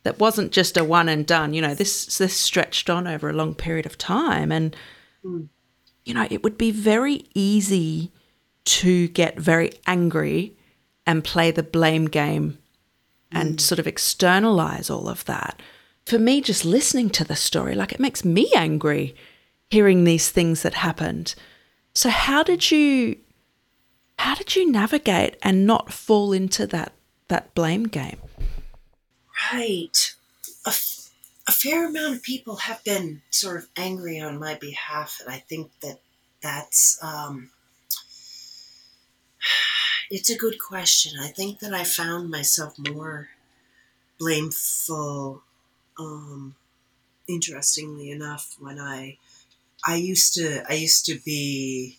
[0.04, 1.54] that wasn't just a one and done.
[1.54, 4.76] You know, this this stretched on over a long period of time, and
[5.24, 5.48] mm.
[6.06, 8.12] you know, it would be very easy
[8.64, 10.56] to get very angry
[11.06, 12.60] and play the blame game
[13.32, 13.62] and mm.
[13.62, 15.62] sort of externalize all of that.
[16.06, 19.16] For me, just listening to the story, like it makes me angry
[19.70, 21.36] hearing these things that happened.
[21.94, 23.18] So how did you
[24.20, 26.94] how did you navigate and not fall into that
[27.28, 28.18] that blame game?
[29.54, 30.16] Right.
[30.66, 31.10] A, f-
[31.48, 35.40] a fair amount of people have been sort of angry on my behalf, and I
[35.40, 36.00] think that
[36.42, 37.52] that's um,
[40.12, 41.20] it's a good question.
[41.20, 43.30] I think that I found myself more
[44.20, 45.42] blameful,
[46.00, 46.56] um,
[47.28, 49.18] interestingly enough, when I
[49.86, 51.98] I used to I used to be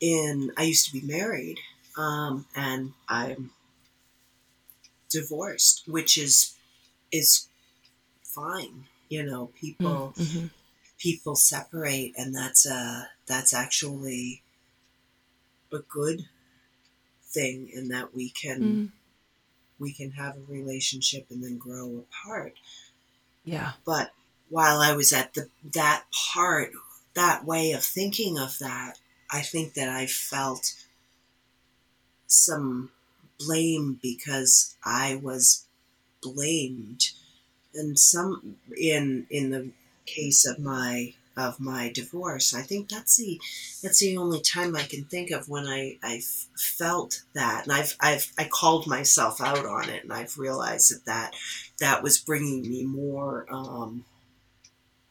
[0.00, 1.58] in I used to be married
[1.96, 3.50] um, and I'm
[5.08, 6.54] divorced, which is
[7.12, 7.48] is
[8.22, 8.84] fine.
[9.08, 10.46] You know, people mm, mm-hmm.
[10.98, 14.42] people separate, and that's a that's actually
[15.72, 16.26] a good
[17.22, 18.90] thing in that we can mm.
[19.78, 22.54] we can have a relationship and then grow apart.
[23.44, 24.10] Yeah, but
[24.48, 26.72] while I was at the that part,
[27.14, 28.98] that way of thinking of that,
[29.30, 30.74] I think that I felt
[32.26, 32.90] some
[33.38, 35.66] blame because I was
[36.22, 37.12] blamed,
[37.74, 39.70] and some in in the
[40.06, 43.40] case of my of my divorce, I think that's the
[43.82, 46.22] that's the only time I can think of when I I
[46.56, 51.04] felt that, and I've I've I called myself out on it, and I've realized that
[51.06, 51.34] that
[51.80, 53.46] that was bringing me more.
[53.50, 54.04] Um,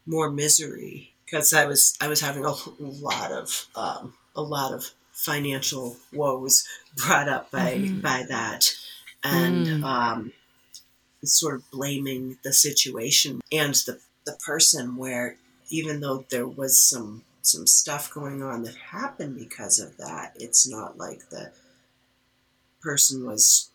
[0.06, 4.92] more misery because I was I was having a lot of um, a lot of
[5.16, 8.02] financial woes brought up by mm-hmm.
[8.02, 8.72] by that,
[9.24, 9.84] and mm.
[9.84, 10.34] um,
[11.24, 15.38] sort of blaming the situation and the the person where
[15.70, 20.68] even though there was some some stuff going on that happened because of that, it's
[20.68, 21.52] not like the
[22.82, 23.70] person was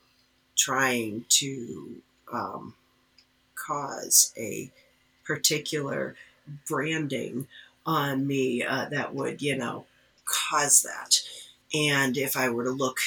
[0.57, 2.74] trying to um,
[3.55, 4.70] cause a
[5.24, 6.16] particular
[6.68, 7.47] branding
[7.86, 9.86] on me uh, that would, you know,
[10.51, 11.20] cause that.
[11.74, 12.99] And if I were to look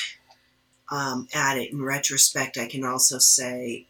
[0.92, 3.86] um, at it in retrospect, I can also say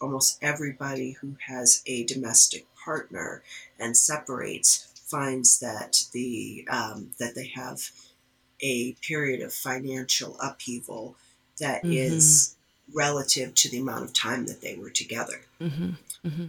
[0.00, 3.42] almost everybody who has a domestic partner
[3.78, 7.90] and separates finds that the um, that they have
[8.60, 11.16] a period of financial upheaval
[11.58, 11.92] that mm-hmm.
[11.92, 12.56] is
[12.94, 15.40] relative to the amount of time that they were together.
[15.60, 15.90] Mm-hmm.
[16.26, 16.46] Mm-hmm.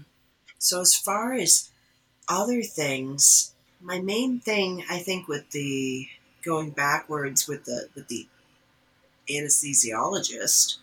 [0.57, 1.69] So, as far as
[2.27, 6.07] other things, my main thing, I think, with the
[6.43, 8.27] going backwards with the with the
[9.29, 10.77] anesthesiologist,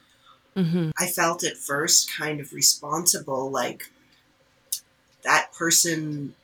[0.56, 0.90] mm-hmm.
[0.98, 3.90] I felt at first kind of responsible, like
[5.24, 6.34] that person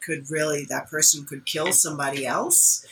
[0.00, 2.86] could really that person could kill somebody else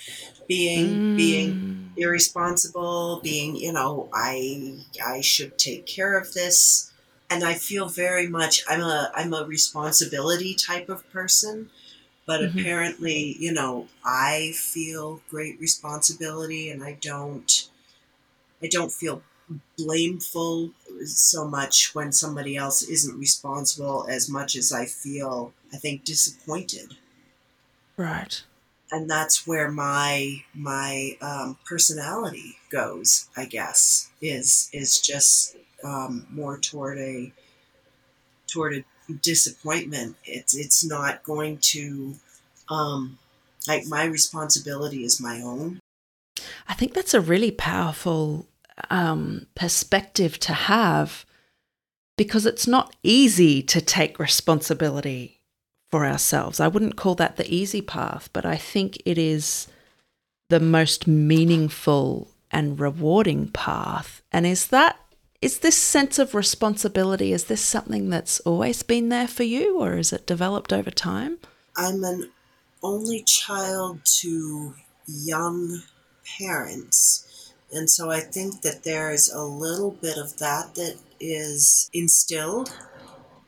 [0.46, 1.16] being mm.
[1.16, 6.92] being irresponsible being you know i i should take care of this
[7.30, 11.70] and i feel very much i'm a i'm a responsibility type of person
[12.28, 12.58] but mm-hmm.
[12.58, 17.68] apparently you know i feel great responsibility and i don't
[18.62, 19.22] i don't feel
[19.76, 20.70] blameful
[21.04, 26.96] so much when somebody else isn't responsible as much as I feel, I think, disappointed.
[27.96, 28.42] Right.
[28.90, 36.58] And that's where my my um, personality goes, I guess, is is just um, more
[36.58, 37.32] toward a
[38.48, 40.16] toward a disappointment.
[40.24, 42.14] It's it's not going to
[42.68, 43.18] um,
[43.66, 45.80] like my responsibility is my own.
[46.68, 48.46] I think that's a really powerful
[48.90, 51.24] um, perspective to have
[52.16, 55.40] because it's not easy to take responsibility
[55.90, 56.60] for ourselves.
[56.60, 59.68] I wouldn't call that the easy path, but I think it is
[60.48, 64.22] the most meaningful and rewarding path.
[64.32, 64.98] And is that
[65.40, 69.96] is this sense of responsibility is this something that's always been there for you or
[69.96, 71.38] is it developed over time?
[71.76, 72.30] I'm an
[72.82, 74.74] only child to
[75.06, 75.82] young
[76.38, 77.28] parents
[77.70, 82.72] and so I think that there's a little bit of that that is instilled.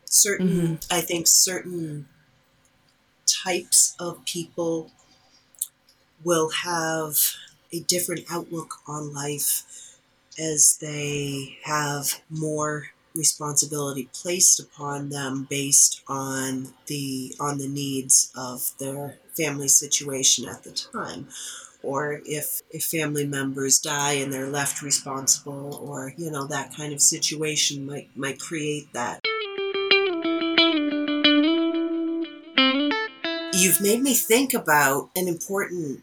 [0.05, 0.74] Certain, mm-hmm.
[0.91, 2.07] I think, certain
[3.26, 4.91] types of people
[6.22, 7.16] will have
[7.72, 9.89] a different outlook on life
[10.41, 18.72] as they have more responsibility placed upon them based on the on the needs of
[18.78, 21.28] their family situation at the time.
[21.82, 26.93] Or if, if family members die and they're left responsible or you know that kind
[26.93, 29.20] of situation might might create that.
[33.53, 36.03] You've made me think about an important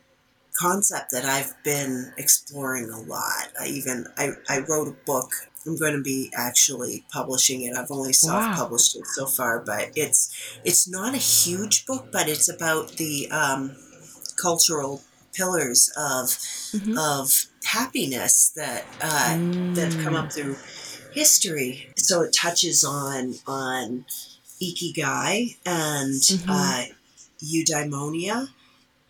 [0.57, 3.49] concept that I've been exploring a lot.
[3.59, 5.31] I even I, I wrote a book.
[5.65, 7.75] I'm going to be actually publishing it.
[7.75, 9.01] I've only self-published wow.
[9.01, 13.75] it so far, but it's it's not a huge book, but it's about the um,
[14.41, 15.01] cultural
[15.33, 16.97] pillars of mm-hmm.
[16.97, 17.31] of
[17.65, 19.75] happiness that uh, mm.
[19.75, 20.55] that come up through
[21.13, 21.89] history.
[21.97, 24.05] So it touches on on
[24.61, 26.49] ikigai and mm-hmm.
[26.49, 26.83] uh,
[27.43, 28.47] eudaimonia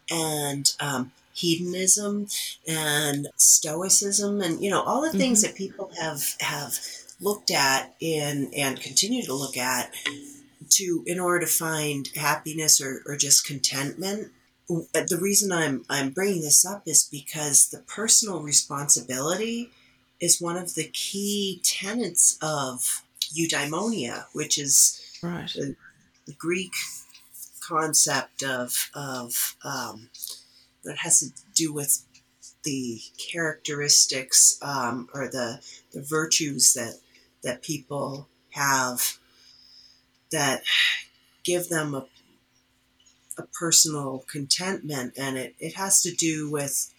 [0.10, 2.28] and um, hedonism
[2.68, 5.52] and stoicism and you know all the things mm-hmm.
[5.52, 6.74] that people have have
[7.20, 9.92] looked at in and continue to look at
[10.70, 14.32] to in order to find happiness or, or just contentment
[14.68, 19.72] the reason I'm I'm bringing this up is because the personal responsibility
[20.20, 25.50] is one of the key tenets of eudaimonia, which is right.
[25.54, 25.76] the,
[26.26, 26.74] the Greek
[27.62, 30.10] concept of of um,
[30.88, 32.04] that has to do with
[32.64, 33.00] the
[33.32, 35.62] characteristics um, or the
[35.94, 36.96] the virtues that
[37.44, 39.18] that people have
[40.32, 40.64] that
[41.44, 42.06] give them a
[43.38, 46.92] a personal contentment and it, it has to do with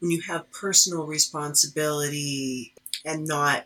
[0.00, 2.72] when you have personal responsibility
[3.04, 3.64] and not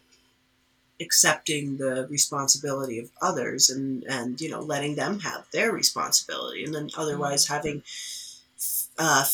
[1.00, 6.74] accepting the responsibility of others and and you know letting them have their responsibility and
[6.74, 7.54] then otherwise mm-hmm.
[7.54, 7.82] having
[8.98, 9.24] uh,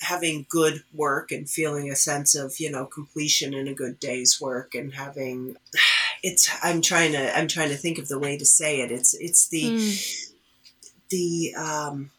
[0.00, 4.40] having good work and feeling a sense of you know completion in a good day's
[4.40, 5.56] work and having
[6.22, 8.90] it's i'm trying to i'm trying to think of the way to say it.
[8.90, 10.30] It's it's the mm
[11.10, 12.10] the um,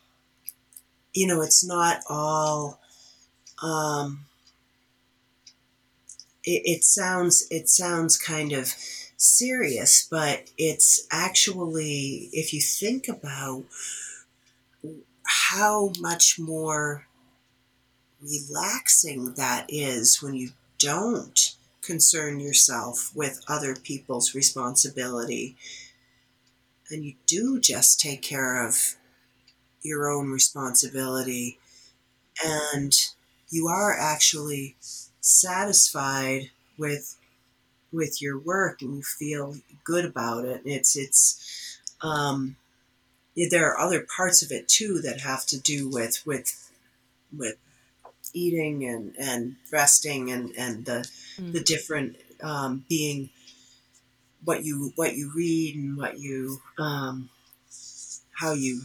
[1.14, 2.80] you know it's not all
[3.62, 4.26] um,
[6.44, 8.74] it, it sounds it sounds kind of
[9.18, 13.64] serious but it's actually if you think about
[15.26, 17.08] how much more
[18.22, 20.50] relaxing that is when you
[20.80, 25.56] don't concern yourself with other people's responsibility.
[26.90, 28.96] And you do just take care of
[29.82, 31.60] your own responsibility.
[32.44, 32.94] And
[33.50, 34.76] you are actually
[35.22, 37.18] satisfied with
[37.92, 40.62] with your work and you feel good about it.
[40.66, 42.58] It's it's um
[43.36, 46.72] there are other parts of it too that have to do with with
[47.36, 47.58] with
[48.34, 51.52] eating and and resting and and the mm.
[51.52, 53.30] the different um, being
[54.44, 57.30] what you what you read and what you um,
[58.40, 58.82] how you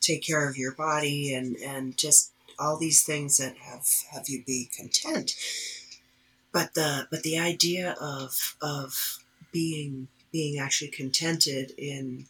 [0.00, 4.42] take care of your body and and just all these things that have have you
[4.44, 5.34] be content
[6.52, 9.18] but the but the idea of of
[9.52, 12.26] being being actually contented in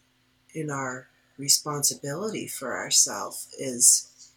[0.53, 4.33] in our responsibility for ourselves is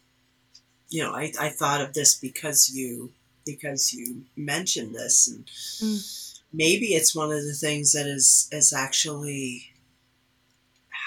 [0.89, 3.11] you know I, I thought of this because you
[3.45, 6.39] because you mentioned this and mm.
[6.51, 9.71] maybe it's one of the things that is has actually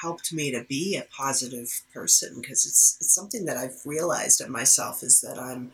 [0.03, 4.49] helped me to be a positive person because it's it's something that I've realized of
[4.49, 5.73] myself is that I'm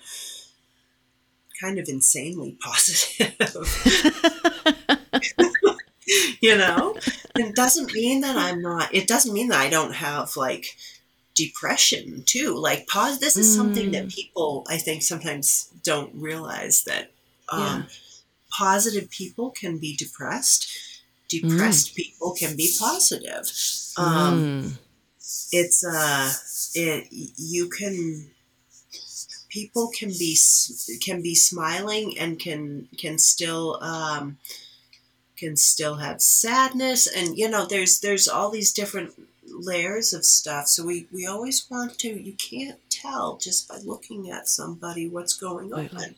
[1.61, 3.35] kind of insanely positive.
[6.41, 6.97] you know?
[7.37, 10.77] It doesn't mean that I'm not it doesn't mean that I don't have like
[11.35, 12.57] depression too.
[12.57, 13.57] Like pause this is mm.
[13.57, 14.15] something that mm.
[14.15, 17.11] people I think sometimes don't realize that
[17.49, 17.83] um, yeah.
[18.51, 20.69] positive people can be depressed.
[21.29, 21.97] Depressed mm.
[21.97, 23.51] people can be positive.
[23.97, 24.79] Um, mm.
[25.53, 26.33] It's uh,
[26.75, 28.31] it you can
[29.49, 30.37] people can be
[31.03, 34.39] can be smiling and can can still um,
[35.37, 37.07] can still have sadness.
[37.07, 39.14] And you know there's there's all these different
[39.47, 40.66] layers of stuff.
[40.68, 45.35] So we we always want to you can't tell just by looking at somebody what's
[45.35, 46.14] going on.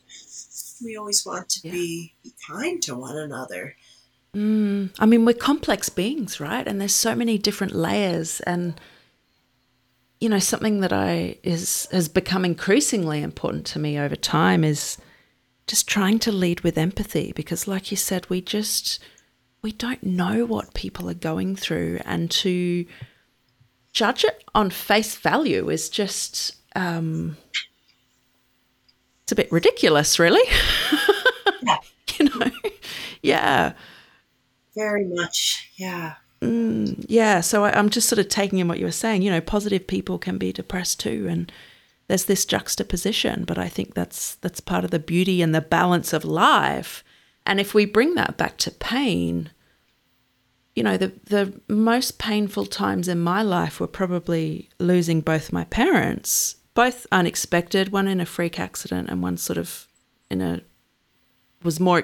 [0.83, 1.71] We always want to yeah.
[1.71, 3.75] be, be kind to one another.
[4.35, 6.67] Mm, i mean we're complex beings right?
[6.67, 8.39] And there's so many different layers.
[8.41, 8.79] And
[10.19, 14.97] you know something that i is has become increasingly important to me over time is
[15.67, 18.99] just trying to lead with empathy because like you said we just
[19.61, 22.85] we don't know what people are going through and to
[23.91, 27.35] judge it on face value is just um,
[29.23, 30.43] it's a bit ridiculous really.
[31.63, 31.77] Yeah.
[32.19, 32.51] you know?
[33.23, 33.73] Yeah.
[34.75, 36.15] Very much yeah.
[36.39, 39.31] Mm, yeah so I, i'm just sort of taking in what you were saying you
[39.31, 41.51] know positive people can be depressed too and
[42.07, 46.13] there's this juxtaposition, but I think that's that's part of the beauty and the balance
[46.13, 47.03] of life.
[47.45, 49.51] And if we bring that back to pain,
[50.75, 55.65] you know, the the most painful times in my life were probably losing both my
[55.65, 59.87] parents, both unexpected, one in a freak accident and one sort of
[60.31, 60.61] in a
[61.63, 62.03] was more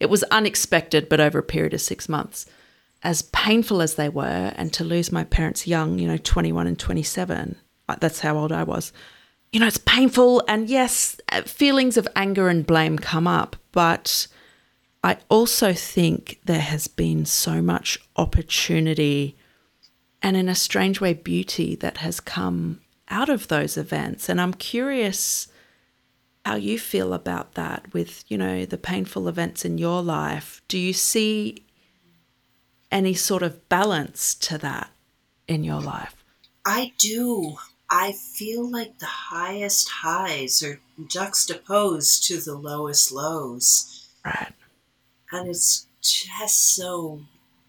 [0.00, 2.46] it was unexpected but over a period of 6 months.
[3.04, 6.78] As painful as they were and to lose my parents young, you know, 21 and
[6.78, 7.56] 27,
[7.88, 8.92] uh, that's how old I was.
[9.92, 10.42] Painful.
[10.48, 13.56] And yes, uh, feelings of anger and blame come up.
[13.72, 14.26] But
[15.04, 19.36] I also think there has been so much opportunity
[20.22, 24.30] and, in a strange way, beauty that has come out of those events.
[24.30, 25.48] And I'm curious
[26.46, 30.62] how you feel about that with, you know, the painful events in your life.
[30.68, 31.66] Do you see
[32.90, 34.90] any sort of balance to that
[35.46, 36.14] in your life?
[36.64, 37.58] I do.
[37.94, 44.08] I feel like the highest highs are juxtaposed to the lowest lows.
[44.24, 44.54] Right.
[45.30, 47.20] And it's just so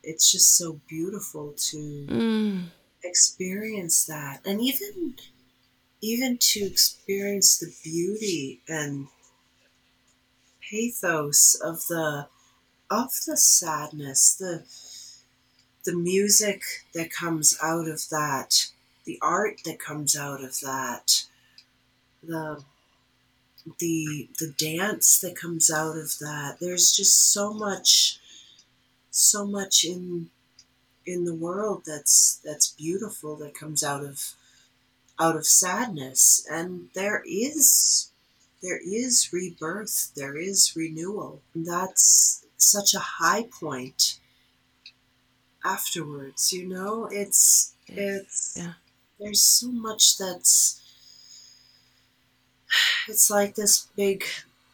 [0.01, 2.63] it's just so beautiful to mm.
[3.03, 4.39] experience that.
[4.45, 5.15] And even
[6.01, 9.07] even to experience the beauty and
[10.69, 12.27] pathos of the
[12.89, 14.63] of the sadness, the
[15.83, 16.61] the music
[16.93, 18.67] that comes out of that
[19.05, 21.25] the art that comes out of that,
[22.21, 22.63] the
[23.79, 26.57] the the dance that comes out of that.
[26.59, 28.19] There's just so much
[29.11, 30.29] so much in
[31.05, 34.33] in the world that's that's beautiful that comes out of
[35.19, 36.45] out of sadness.
[36.49, 38.09] And there is
[38.61, 41.41] there is rebirth there is renewal.
[41.55, 44.19] That's such a high point
[45.63, 47.07] afterwards you know?
[47.11, 48.73] It's it's yeah
[49.23, 50.81] there's so much that's
[53.07, 54.23] it's like this big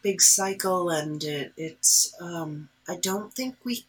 [0.02, 3.84] big cycle and it, it's um, i don't think we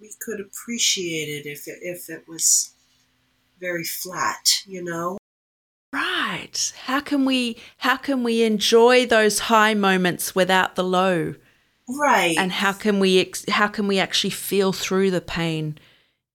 [0.00, 2.72] we could appreciate it if it if it was
[3.60, 5.18] very flat you know?
[5.92, 6.72] Right.
[6.84, 11.34] How can we how can we enjoy those high moments without the low?
[11.88, 12.36] Right.
[12.38, 15.78] And how can we how can we actually feel through the pain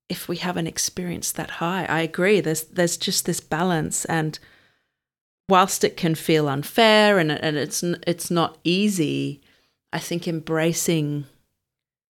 [0.09, 1.85] if we haven't experienced that high.
[1.85, 2.39] I agree.
[2.41, 4.37] There's there's just this balance, and
[5.49, 9.41] whilst it can feel unfair and and it's it's not easy,
[9.91, 11.25] I think embracing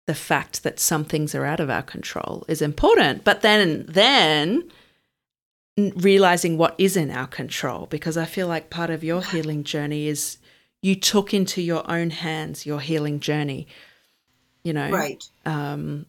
[0.06, 3.24] the fact that some things are out of our control is important.
[3.24, 4.70] But then, then
[5.76, 10.06] realizing what is in our control, because I feel like part of your healing journey
[10.06, 10.38] is
[10.80, 13.66] you took into your own hands your healing journey.
[14.62, 15.22] You know, right?
[15.44, 16.06] Um,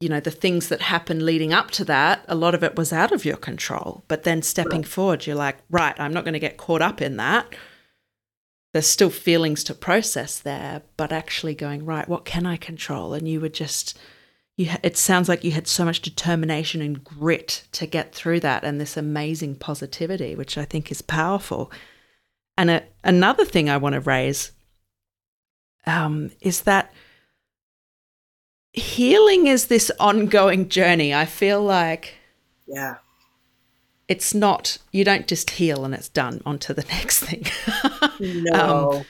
[0.00, 2.92] you know, the things that happened leading up to that, a lot of it was
[2.92, 4.04] out of your control.
[4.06, 7.16] But then stepping forward, you're like, right, I'm not going to get caught up in
[7.16, 7.52] that
[8.72, 13.14] there's still feelings to process there, but actually going, right, what can I control?
[13.14, 13.98] And you were just,
[14.56, 18.64] you, it sounds like you had so much determination and grit to get through that
[18.64, 21.72] and this amazing positivity, which I think is powerful.
[22.56, 24.52] And a, another thing I want to raise
[25.86, 26.92] um, is that
[28.78, 31.14] healing is this ongoing journey.
[31.14, 32.14] I feel like.
[32.66, 32.96] Yeah.
[34.08, 37.46] it's not you don't just heal and it's done onto the next thing.
[38.20, 38.92] No.
[38.92, 39.04] Um,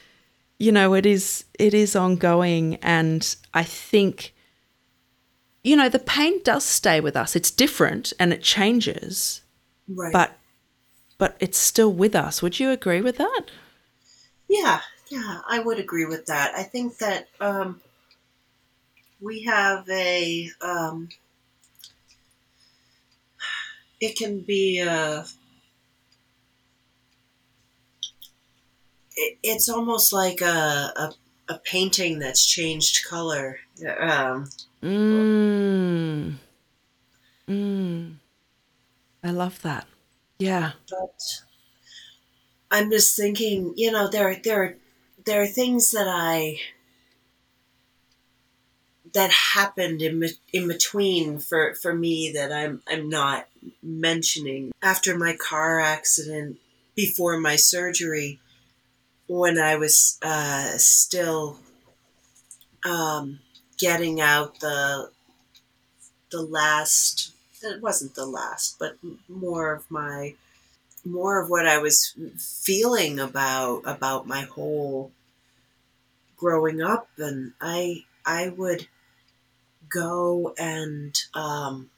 [0.59, 4.35] you know it is it is ongoing and i think
[5.65, 7.35] you know the pain does stay with us.
[7.37, 9.43] It's different and it changes
[9.89, 10.13] right.
[10.13, 10.39] but
[11.19, 12.43] but it's still with us.
[12.43, 13.47] Would you agree with that?
[14.49, 14.81] Yeah.
[15.11, 16.55] Yeah i would agree with that.
[16.55, 17.81] I think that um
[19.21, 21.09] we have a um
[24.01, 25.25] it can be a
[29.17, 31.13] it, it's almost like a, a,
[31.49, 33.59] a painting that's changed color.
[33.99, 34.49] Um,
[34.83, 36.35] mm.
[37.49, 38.15] Mm.
[39.25, 39.87] I love that.
[40.39, 40.73] Yeah.
[40.89, 41.43] But
[42.71, 44.77] I'm just thinking, you know, there are there are
[45.25, 46.61] there are things that I
[49.15, 53.49] that happened in in between for for me that I'm I'm not
[53.83, 54.73] mentioning.
[54.83, 56.59] After my car accident
[56.95, 58.41] before my surgery
[59.27, 61.59] when I was uh, still
[62.85, 63.41] um,
[63.79, 65.11] getting out the
[66.31, 67.33] the last
[67.63, 68.97] it wasn't the last but
[69.29, 70.35] more of my
[71.05, 75.13] more of what I was feeling about about my whole
[76.39, 77.09] growing up.
[77.19, 78.89] And I I would
[79.89, 81.91] go and um,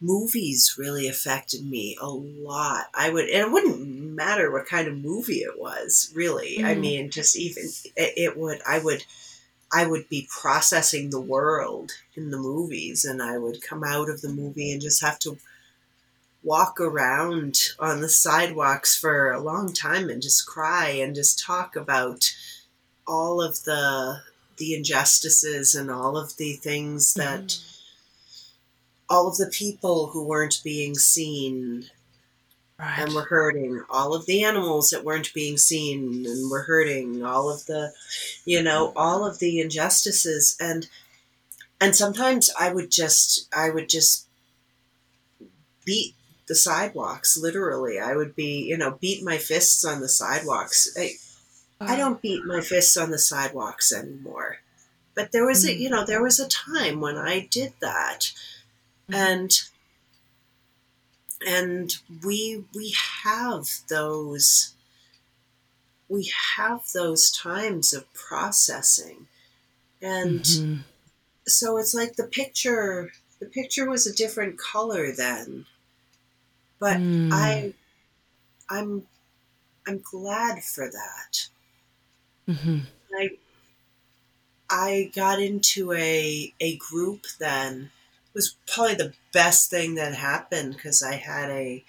[0.00, 2.86] movies really affected me a lot.
[2.94, 6.58] I would, and it wouldn't matter what kind of movie it was, really.
[6.58, 6.64] Mm.
[6.64, 7.64] I mean, just even
[7.96, 9.04] it, it, would, I would,
[9.72, 14.20] I would be processing the world in the movies, and I would come out of
[14.20, 15.38] the movie and just have to
[16.42, 21.74] walk around on the sidewalks for a long time and just cry and just talk
[21.74, 22.32] about
[23.06, 24.20] all of the
[24.58, 27.80] the injustices and all of the things that mm.
[29.08, 31.84] all of the people who weren't being seen
[32.78, 32.98] right.
[32.98, 37.50] and were hurting all of the animals that weren't being seen and were hurting all
[37.50, 37.92] of the
[38.44, 40.88] you know all of the injustices and
[41.80, 44.26] and sometimes i would just i would just
[45.84, 46.14] beat
[46.46, 51.12] the sidewalks literally i would be you know beat my fists on the sidewalks I,
[51.80, 54.58] I don't beat my fists on the sidewalks anymore.
[55.14, 58.32] But there was a, you know, there was a time when I did that.
[59.08, 59.14] Mm-hmm.
[59.14, 59.52] And
[61.46, 64.74] and we we have those
[66.08, 69.26] we have those times of processing.
[70.00, 70.76] And mm-hmm.
[71.46, 75.66] so it's like the picture the picture was a different color then.
[76.80, 77.30] But mm.
[77.32, 77.74] I
[78.68, 79.06] I'm
[79.86, 81.48] I'm glad for that.
[82.48, 82.78] Mm-hmm.
[83.18, 83.30] I
[84.70, 87.90] I got into a a group then.
[88.26, 91.84] It was probably the best thing that happened because I had a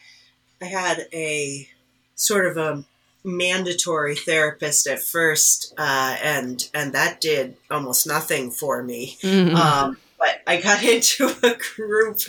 [0.62, 1.68] I had a
[2.16, 2.84] sort of a
[3.24, 9.18] mandatory therapist at first, uh, and and that did almost nothing for me.
[9.22, 9.55] Mm-hmm.
[9.55, 12.20] Um, but I got into a group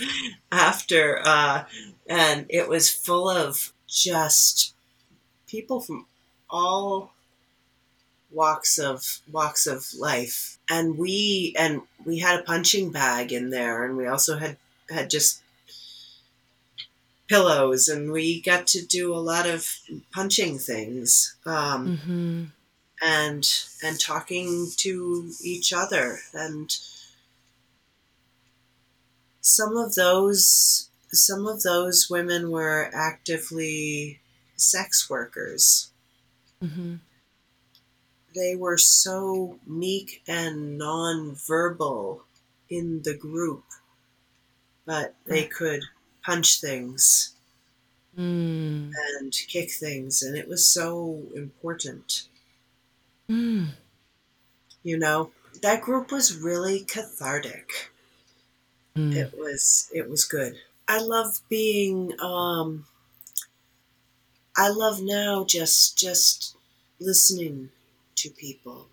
[0.53, 1.65] after, uh,
[2.09, 4.75] and it was full of just
[5.47, 6.07] people from
[6.49, 7.13] all
[8.33, 10.59] walks of walks of life.
[10.69, 14.57] And we and we had a punching bag in there and we also had
[14.89, 15.43] had just
[17.29, 19.69] pillows and we got to do a lot of
[20.13, 22.45] punching things um, mm-hmm.
[23.03, 26.19] and and talking to each other.
[26.35, 26.77] And
[29.41, 34.21] some of those some of those women were actively
[34.57, 35.91] sex workers.
[36.63, 36.97] Mm-hmm
[38.35, 42.23] they were so meek and non-verbal
[42.69, 43.65] in the group,
[44.87, 45.83] but they could
[46.23, 47.35] punch things
[48.17, 48.91] mm.
[49.19, 52.29] and kick things, and it was so important.
[53.29, 53.71] Mm.
[54.83, 55.31] You know,
[55.63, 57.91] that group was really cathartic.
[58.97, 59.15] Mm.
[59.15, 60.57] It was it was good.
[60.89, 62.87] I love being um
[64.57, 66.57] I love now just just
[66.99, 67.71] listening
[68.21, 68.89] to people,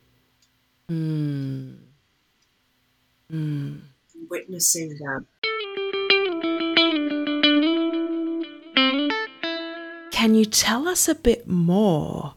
[0.89, 1.80] Mm.
[3.32, 3.82] Mm.
[4.30, 5.28] witnessing them.
[10.11, 12.36] Can you tell us a bit more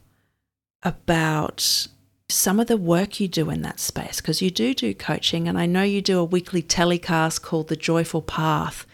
[0.83, 1.87] about
[2.29, 4.21] some of the work you do in that space?
[4.21, 7.77] Because you do do coaching, and I know you do a weekly telecast called The
[7.77, 8.87] Joyful Path.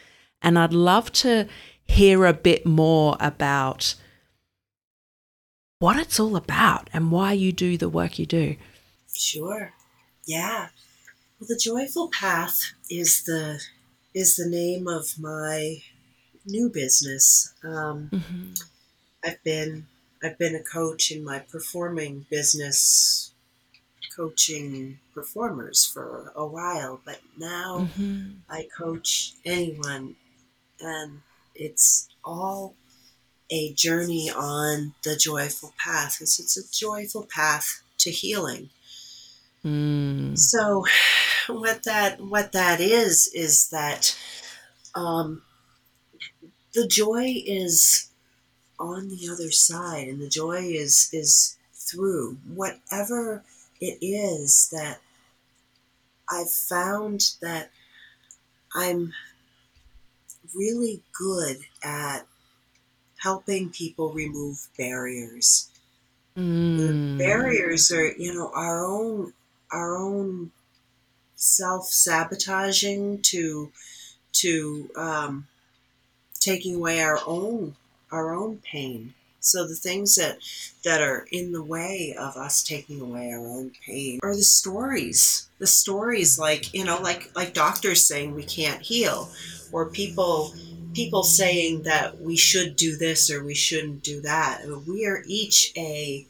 [0.42, 1.48] And I'd love to
[1.86, 3.94] hear a bit more about
[5.78, 8.56] what it's all about and why you do the work you do.
[9.14, 9.72] Sure.
[10.24, 10.68] Yeah.
[11.40, 13.62] Well, the joyful path is the
[14.14, 15.82] is the name of my
[16.46, 17.54] new business.
[17.64, 18.54] Um, Mm-hmm.
[19.24, 19.88] I've been
[20.22, 23.32] I've been a coach in my performing business,
[24.16, 28.40] coaching performers for a while, but now Mm-hmm.
[28.48, 30.16] I coach anyone,
[30.80, 31.22] and
[31.54, 32.76] it's all
[33.50, 36.18] a journey on the joyful path.
[36.20, 38.70] It's, it's a joyful path to healing.
[39.64, 40.38] Mm.
[40.38, 40.84] So,
[41.48, 44.16] what that what that is is that
[44.94, 45.42] um,
[46.72, 48.10] the joy is
[48.78, 53.44] on the other side, and the joy is is through whatever
[53.80, 55.00] it is that
[56.28, 57.70] I've found that
[58.74, 59.12] I'm
[60.54, 62.26] really good at
[63.22, 65.70] helping people remove barriers.
[66.36, 67.16] Mm.
[67.16, 69.32] barriers are you know our own
[69.72, 70.50] our own
[71.34, 73.72] self-sabotaging to
[74.32, 75.46] to um,
[76.38, 77.74] taking away our own
[78.12, 79.14] our own pain.
[79.40, 80.38] So the things that
[80.84, 85.48] that are in the way of us taking away our own pain are the stories.
[85.58, 89.30] The stories like you know like like doctors saying we can't heal
[89.72, 90.52] or people
[90.96, 94.54] people saying that we should do this or we shouldn't do that
[94.86, 96.26] we are each a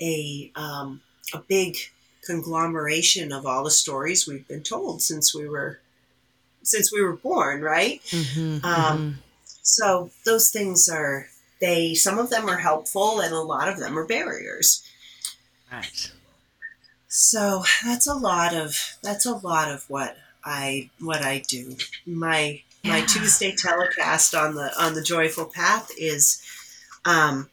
[0.00, 1.00] a um,
[1.32, 1.76] a big
[2.24, 5.80] conglomeration of all the stories we've been told since we were
[6.62, 8.00] since we were born, right?
[8.04, 9.18] Mhm, Um,
[9.64, 11.28] So those things are
[11.60, 14.82] they some of them are helpful and a lot of them are barriers.
[15.70, 16.10] Right.
[17.08, 21.76] So that's a lot of that's a lot of what I what I do.
[22.06, 26.42] My my Tuesday telecast on the on the joyful path is
[27.04, 27.48] um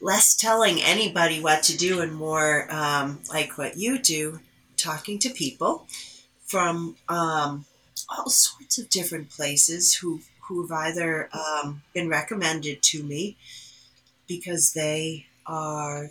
[0.00, 4.38] less telling anybody what to do and more um, like what you do,
[4.76, 5.86] talking to people
[6.46, 7.64] from um,
[8.08, 13.36] all sorts of different places who who've either um, been recommended to me
[14.26, 16.10] because they are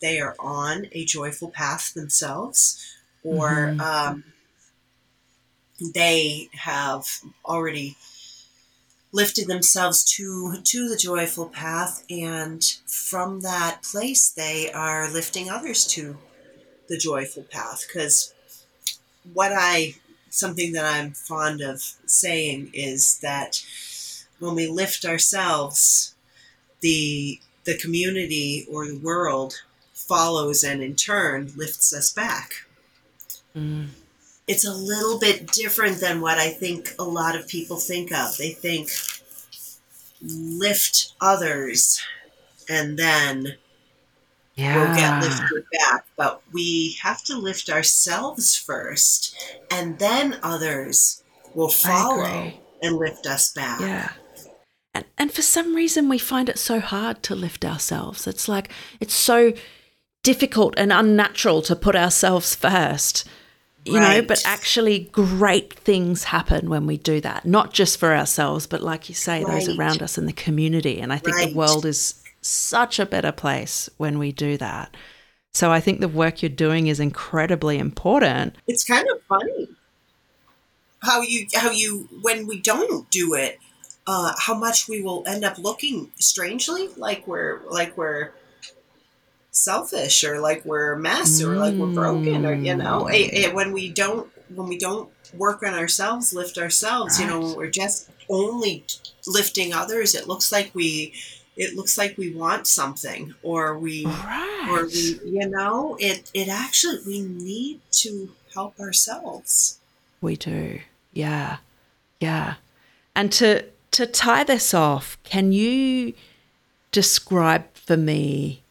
[0.00, 3.80] they are on a joyful path themselves, or Mhm.
[5.80, 7.06] They have
[7.44, 7.96] already
[9.12, 15.86] lifted themselves to to the joyful path and from that place they are lifting others
[15.86, 16.18] to
[16.88, 18.34] the joyful path because
[19.32, 19.94] what i
[20.30, 23.62] something that i'm fond of saying is that
[24.38, 26.14] when we lift ourselves
[26.80, 29.54] the the community or the world
[29.94, 32.66] follows and in turn lifts us back
[33.56, 33.88] Mm.
[34.46, 38.36] It's a little bit different than what I think a lot of people think of.
[38.36, 38.90] They think
[40.22, 42.02] lift others
[42.68, 43.56] and then
[44.54, 44.76] Yeah.
[44.76, 46.06] we'll get lifted back.
[46.16, 49.36] But we have to lift ourselves first
[49.70, 51.22] and then others
[51.54, 53.80] will follow and lift us back.
[53.80, 54.12] Yeah.
[54.94, 58.26] And, and for some reason, we find it so hard to lift ourselves.
[58.26, 58.70] It's like,
[59.00, 59.52] it's so
[60.22, 63.28] difficult and unnatural to put ourselves first,
[63.86, 68.66] you know, but actually, great things happen when we do that, not just for ourselves,
[68.66, 71.00] but like you say, those around us in the community.
[71.00, 74.96] And I think the world is such a better place when we do that.
[75.52, 78.56] So I think the work you're doing is incredibly important.
[78.66, 79.68] It's kind of funny
[81.00, 83.58] how you how you when we don't do it,
[84.06, 88.32] uh, how much we will end up looking strangely like we're like we're
[89.56, 93.50] selfish or like we're a mess or like we're broken or you know it, it-
[93.50, 93.54] mm.
[93.54, 98.08] when we don't when we don't work on ourselves lift ourselves you know we're just
[98.28, 98.84] only
[99.26, 101.12] lifting others it looks like we
[101.56, 104.68] it looks like we want something or we Right.
[104.70, 109.78] or we you know it it actually we need to help ourselves
[110.20, 110.80] We do.
[111.12, 111.58] Yeah.
[112.20, 112.54] Yeah.
[113.14, 116.12] And to to tie this off, can you
[116.92, 118.62] describe for me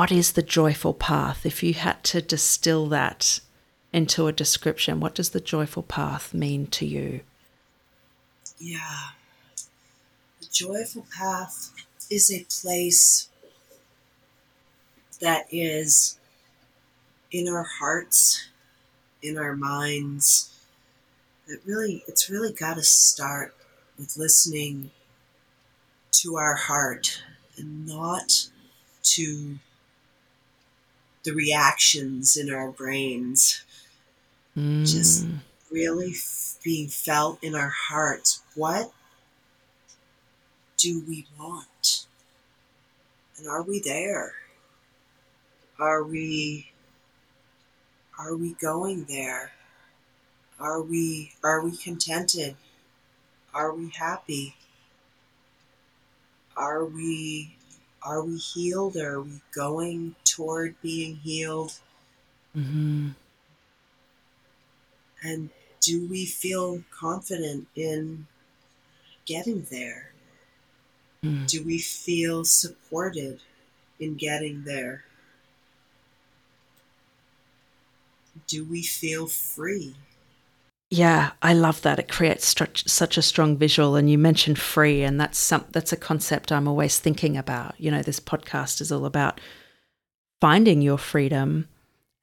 [0.00, 1.44] what is the joyful path?
[1.44, 3.40] If you had to distill that
[3.92, 7.20] into a description, what does the joyful path mean to you?
[8.58, 9.08] Yeah.
[10.40, 11.74] The joyful path
[12.10, 13.28] is a place
[15.20, 16.18] that is
[17.30, 18.48] in our hearts,
[19.22, 20.50] in our minds.
[21.46, 23.54] It really, it's really got to start
[23.98, 24.92] with listening
[26.12, 27.22] to our heart
[27.58, 28.48] and not
[29.02, 29.58] to
[31.24, 33.62] the reactions in our brains.
[34.56, 34.90] Mm.
[34.90, 35.26] Just
[35.70, 38.42] really f- being felt in our hearts.
[38.54, 38.92] What
[40.76, 42.06] do we want?
[43.38, 44.34] And are we there?
[45.78, 46.70] Are we
[48.18, 49.52] are we going there?
[50.58, 52.56] Are we are we contented?
[53.54, 54.56] Are we happy?
[56.56, 57.56] Are we
[58.02, 58.96] are we healed?
[58.96, 61.72] Or are we going toward being healed?
[62.56, 63.10] Mm-hmm.
[65.22, 68.26] And do we feel confident in
[69.26, 70.12] getting there?
[71.24, 71.46] Mm.
[71.46, 73.40] Do we feel supported
[73.98, 75.04] in getting there?
[78.46, 79.94] Do we feel free?
[80.92, 82.00] Yeah, I love that.
[82.00, 82.52] It creates
[82.86, 83.94] such a strong visual.
[83.94, 87.76] And you mentioned free, and that's some that's a concept I'm always thinking about.
[87.78, 89.40] You know, this podcast is all about
[90.40, 91.68] finding your freedom,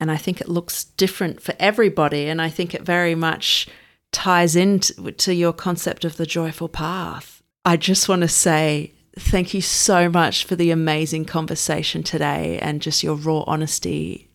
[0.02, 2.28] and I think it looks different for everybody.
[2.28, 3.70] And I think it very much
[4.12, 7.42] ties into your concept of the joyful path.
[7.64, 12.82] I just want to say thank you so much for the amazing conversation today and
[12.82, 14.27] just your raw honesty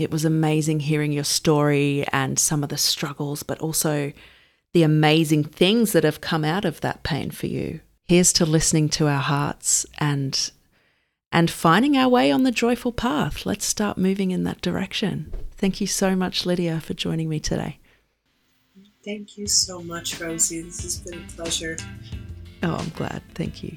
[0.00, 4.12] it was amazing hearing your story and some of the struggles, but also
[4.72, 7.80] the amazing things that have come out of that pain for you.
[8.06, 10.50] Here's to listening to our hearts and
[11.32, 13.46] and finding our way on the joyful path.
[13.46, 15.32] Let's start moving in that direction.
[15.52, 17.78] Thank you so much, Lydia, for joining me today.
[19.04, 20.62] Thank you so much, Rosie.
[20.62, 21.76] This has been a pleasure.
[22.64, 23.22] Oh, I'm glad.
[23.34, 23.76] Thank you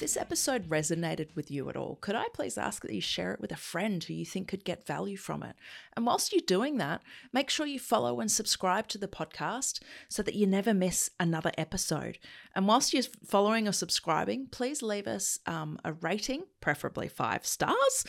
[0.00, 3.40] this episode resonated with you at all, could I please ask that you share it
[3.40, 5.54] with a friend who you think could get value from it?
[5.94, 7.02] And whilst you're doing that,
[7.34, 11.52] make sure you follow and subscribe to the podcast so that you never miss another
[11.58, 12.18] episode.
[12.56, 18.04] And whilst you're following or subscribing, please leave us um, a rating, preferably five stars,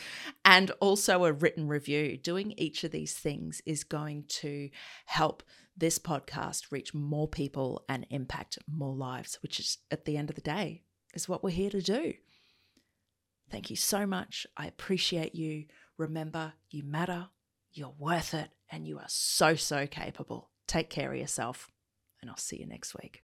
[0.46, 2.16] and also a written review.
[2.16, 4.70] Doing each of these things is going to
[5.04, 5.42] help
[5.76, 10.36] this podcast reach more people and impact more lives, which is at the end of
[10.36, 10.82] the day
[11.14, 12.14] is what we're here to do.
[13.50, 14.46] Thank you so much.
[14.56, 15.66] I appreciate you.
[15.98, 17.28] Remember, you matter,
[17.70, 20.50] you're worth it, and you are so, so capable.
[20.66, 21.70] Take care of yourself,
[22.22, 23.20] and I'll see you next week.